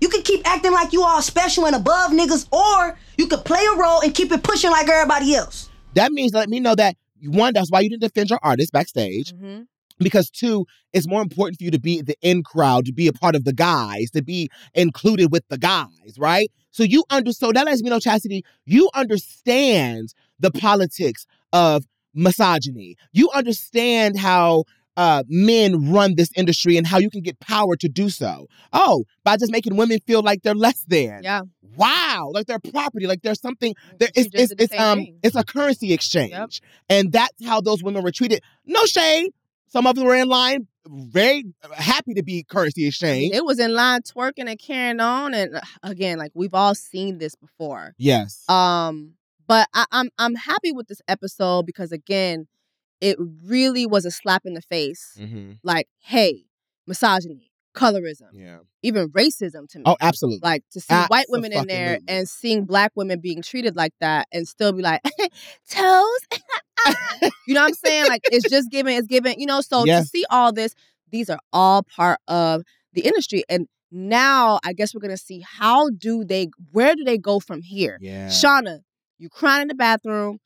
[0.00, 3.62] You can keep acting like you all special and above niggas, or you could play
[3.74, 5.68] a role and keep it pushing like everybody else.
[5.92, 9.34] That means let me know that one, that's why you didn't defend your artist backstage.
[9.34, 9.66] Mhm.
[9.98, 13.12] Because two, it's more important for you to be the in crowd, to be a
[13.12, 16.50] part of the guys, to be included with the guys, right?
[16.70, 21.84] So you under so that lets me know, Chastity, you understand the politics of
[22.14, 22.96] misogyny.
[23.12, 24.64] You understand how
[24.96, 28.46] uh, men run this industry and how you can get power to do so.
[28.72, 31.22] Oh, by just making women feel like they're less than.
[31.22, 31.42] Yeah.
[31.76, 33.74] Wow, like they're property, like there's something.
[33.98, 35.18] There, it's it's, it's um thing.
[35.24, 38.42] it's a currency exchange, and that's how those women were treated.
[38.64, 39.32] No shade.
[39.74, 43.34] Some of them were in line, very happy to be currency exchange.
[43.34, 47.18] It was in line twerking and carrying on, and uh, again, like we've all seen
[47.18, 47.92] this before.
[47.98, 48.48] Yes.
[48.48, 49.14] Um,
[49.48, 52.46] but I, I'm I'm happy with this episode because again,
[53.00, 55.18] it really was a slap in the face.
[55.20, 55.54] mm-hmm.
[55.64, 56.44] Like, hey,
[56.86, 58.58] misogyny, colorism, Yeah.
[58.82, 59.82] even racism to oh, me.
[59.86, 60.40] Oh, absolutely.
[60.42, 64.28] Like to see white women in there and seeing black women being treated like that
[64.32, 65.02] and still be like
[65.70, 66.20] toes.
[67.46, 68.06] you know what I'm saying?
[68.06, 70.04] Like it's just giving, it's giving, you know, so Yes.
[70.04, 70.74] to see all this,
[71.10, 72.62] these are all part of
[72.92, 73.44] the industry.
[73.48, 77.62] And now I guess we're gonna see how do they where do they go from
[77.62, 77.98] here?
[78.00, 78.28] yeah.
[78.28, 78.80] Shawna,
[79.18, 80.38] you crying in the bathroom.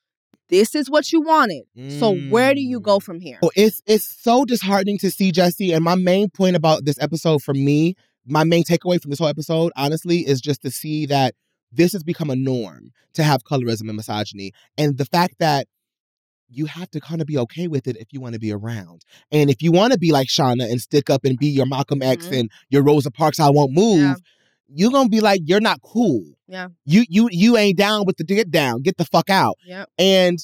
[0.49, 1.65] This is what you wanted.
[1.99, 3.39] So where do you go from here?
[3.43, 5.73] Oh, it's it's so disheartening to see Jessie.
[5.73, 7.95] And my main point about this episode for me,
[8.27, 11.35] my main takeaway from this whole episode, honestly, is just to see that
[11.71, 14.53] this has become a norm to have colorism and misogyny.
[14.79, 15.67] And the fact that
[16.51, 19.03] you have to kind of be okay with it if you want to be around.
[19.31, 22.01] And if you want to be like Shawna and stick up and be your Malcolm
[22.01, 22.41] X Mhm.
[22.41, 24.15] and your Rosa Parks, I won't move, Yeah.
[24.69, 26.25] You're gonna be like, you're not cool.
[26.47, 26.69] Yeah.
[26.85, 28.83] You you you ain't down with the get down.
[28.83, 29.57] Get the fuck out.
[29.67, 29.89] Yep.
[29.99, 30.39] And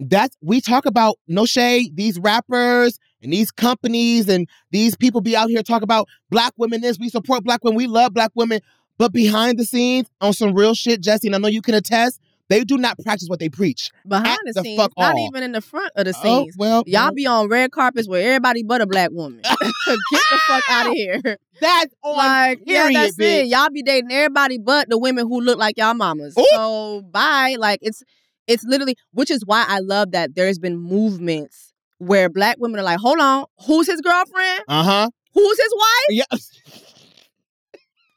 [0.00, 5.36] that's we talk about no shade, these rappers and these companies and these people be
[5.36, 8.60] out here talk about black women this, we support black women, we love black women.
[8.98, 12.20] But behind the scenes, on some real shit, Jessie, and I know you can attest,
[12.52, 13.90] they do not practice what they preach.
[14.06, 15.18] Behind the the scenes, fuck not off.
[15.28, 16.54] even in the front of the Oh, scenes.
[16.58, 19.40] well, Y'all well, be on red carpets with everybody but a black woman.
[19.86, 21.20] Get the fuck out of here.
[21.60, 23.42] that's on like, yeah, that's bitch.
[23.42, 23.46] it.
[23.48, 26.36] Y'all be dating everybody but the women who look like y'all mamas.
[26.38, 26.46] Ooh.
[26.54, 27.56] So bye.
[27.58, 28.02] Like it's
[28.46, 32.84] it's literally which is why I love that there's been movements where black women are
[32.84, 34.62] like, hold on, who's his girlfriend?
[34.68, 35.08] Uh-huh.
[35.34, 36.08] Who's his wife?
[36.10, 36.38] Yeah.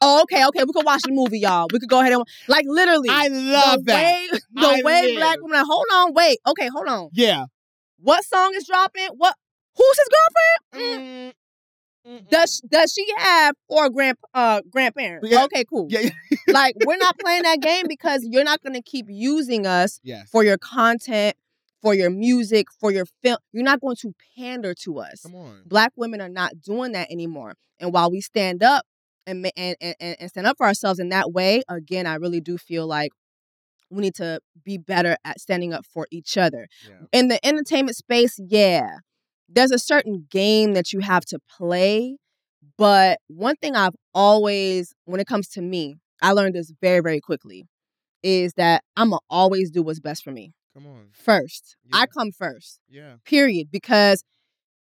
[0.00, 0.64] Oh, okay, okay.
[0.64, 1.68] We could watch the movie, y'all.
[1.72, 4.02] We could go ahead and like literally I love the that.
[4.02, 5.16] way the I way live.
[5.16, 5.58] black women.
[5.58, 7.08] Like, hold on, wait, okay, hold on.
[7.12, 7.44] Yeah.
[7.98, 9.08] What song is dropping?
[9.16, 9.34] What?
[9.76, 11.32] Who's his girlfriend?
[12.06, 12.28] Mm.
[12.30, 15.28] Does does she have or grand uh grandparents?
[15.28, 15.44] Yeah.
[15.44, 15.86] Okay, cool.
[15.90, 16.38] Yeah, yeah.
[16.48, 20.28] like we're not playing that game because you're not gonna keep using us Yes.
[20.30, 21.34] for your content,
[21.82, 23.38] for your music, for your film.
[23.52, 25.22] You're not going to pander to us.
[25.22, 25.62] Come on.
[25.66, 27.54] Black women are not doing that anymore.
[27.80, 28.84] And while we stand up
[29.26, 32.56] and and, and and stand up for ourselves in that way, again, I really do
[32.58, 33.10] feel like
[33.90, 36.66] we need to be better at standing up for each other.
[36.88, 37.06] Yeah.
[37.12, 38.88] In the entertainment space, yeah,
[39.48, 42.16] there's a certain game that you have to play.
[42.78, 47.20] But one thing I've always, when it comes to me, I learned this very, very
[47.20, 47.64] quickly,
[48.22, 51.08] is that I'm gonna always do what's best for me Come on.
[51.12, 51.76] first.
[51.84, 52.00] Yeah.
[52.00, 53.16] I come first, Yeah.
[53.24, 54.24] period, because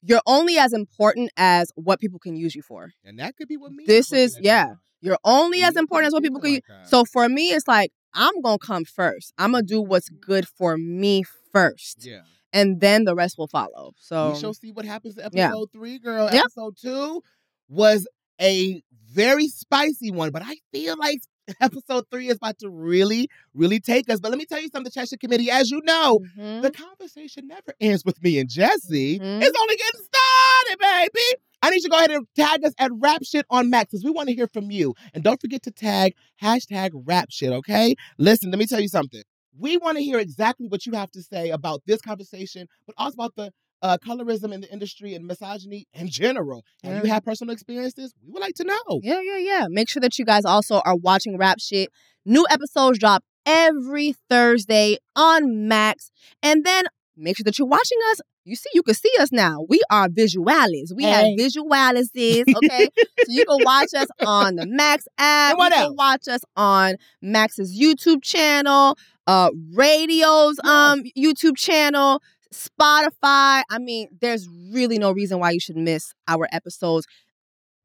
[0.08, 2.92] you're only as important as what people can use you for.
[3.04, 3.86] And that could be what me.
[3.86, 4.68] This is- yeah.
[4.70, 4.76] you.
[5.02, 6.62] You're only as important as what people can use.
[6.86, 9.34] So for me, it's like I'm gonna come first.
[9.38, 12.22] I'm gonna do what's good for me first, Yeah.
[12.54, 13.92] and then the rest will follow.
[14.00, 15.52] So we shall see what happens to episode yeah.
[15.80, 16.26] three, girl.
[16.32, 16.46] Yep.
[16.46, 17.22] Episode two
[17.68, 18.08] was
[18.42, 18.82] a
[19.14, 21.20] very spicy one, but I feel like
[21.62, 24.20] episode three is about to really, really take us.
[24.20, 25.50] But let me tell you something, the Chat Shit Committee.
[25.52, 26.62] As you know, Mhm.
[26.62, 29.20] the conversation never ends with me and Jessie.
[29.20, 29.42] Mhm.
[29.44, 31.42] It's only getting started, baby.
[31.62, 34.04] I need you to go ahead and tag us at Rap Shit on Max because
[34.04, 34.94] we want to hear from you.
[35.14, 37.96] And don't forget to tag hashtag Rap Shit, okay?
[38.18, 39.24] Listen, let me tell you something.
[39.58, 43.14] We want to hear exactly what you have to say about this conversation, but also
[43.16, 43.52] about the
[43.82, 46.64] uh, colorism in the industry and misogyny in general.
[46.84, 47.14] Have you Yeah.
[47.16, 48.14] had personal experiences?
[48.26, 49.00] We would like to know.
[49.02, 49.66] Yeah, yeah, yeah.
[49.70, 51.90] Make sure that you guys also are watching Rap Shit.
[52.26, 56.10] New episodes drop every Thursday on Max.
[56.42, 58.22] And then make sure that you're watching us.
[58.48, 59.66] You see, you can see us now.
[59.68, 60.94] We are visualis.
[60.96, 61.10] We Hey.
[61.10, 62.90] have visualises, okay?
[62.96, 65.58] so you can watch us on the Max app.
[65.58, 68.98] You can watch us on Max's YouTube channel,
[69.28, 72.22] uh Raedio's um YouTube channel,
[72.54, 73.64] Spotify.
[73.70, 77.06] I mean, there's really no reason why you should miss our episodes.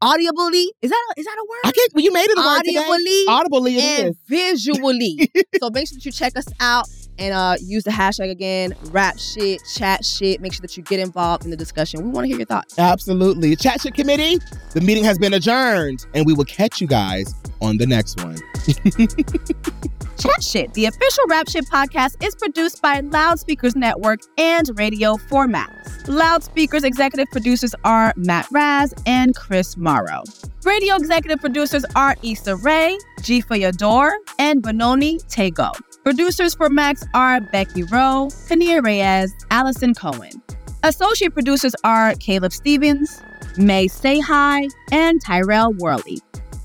[0.02, 1.60] Audibly, is that a, is that a word?
[1.64, 1.92] I can't.
[1.94, 2.78] Well, you made it a word today.
[2.78, 4.16] Audibly Audibly, it and is.
[4.26, 5.30] visually.
[5.60, 6.86] so make sure that you check us out
[7.18, 10.40] and uh, use the hashtag again, rap shit, chat shit.
[10.40, 12.02] Make sure that you get involved in the discussion.
[12.02, 12.78] We want to hear your thoughts.
[12.78, 13.54] Absolutely.
[13.56, 14.38] Chat Shit Committee,
[14.72, 18.38] the meeting has been adjourned, and we will catch you guys on the next one.
[20.20, 25.70] Chat Shit, the official Rap Shit podcast, is produced by Loudspeakers Network and Raedio Format.
[26.08, 30.22] Loudspeakers executive producers are Matt Raz and Chris Morrow.
[30.60, 35.72] Raedio executive producers are Issa Rae, Jifa Yador, and Benoni Tagoe.
[36.04, 40.42] Producers for Max are Becky Rowe, Kania Reyes, Allison Cohen.
[40.82, 43.22] Associate producers are Caleb Stevens,
[43.56, 46.18] May Say Hi, and Tyrell Worley.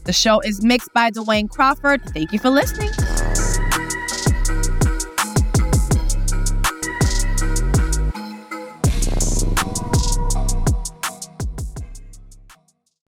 [0.04, 2.04] The show is mixed by Dwayne Crawford.
[2.14, 2.92] Thank you for listening.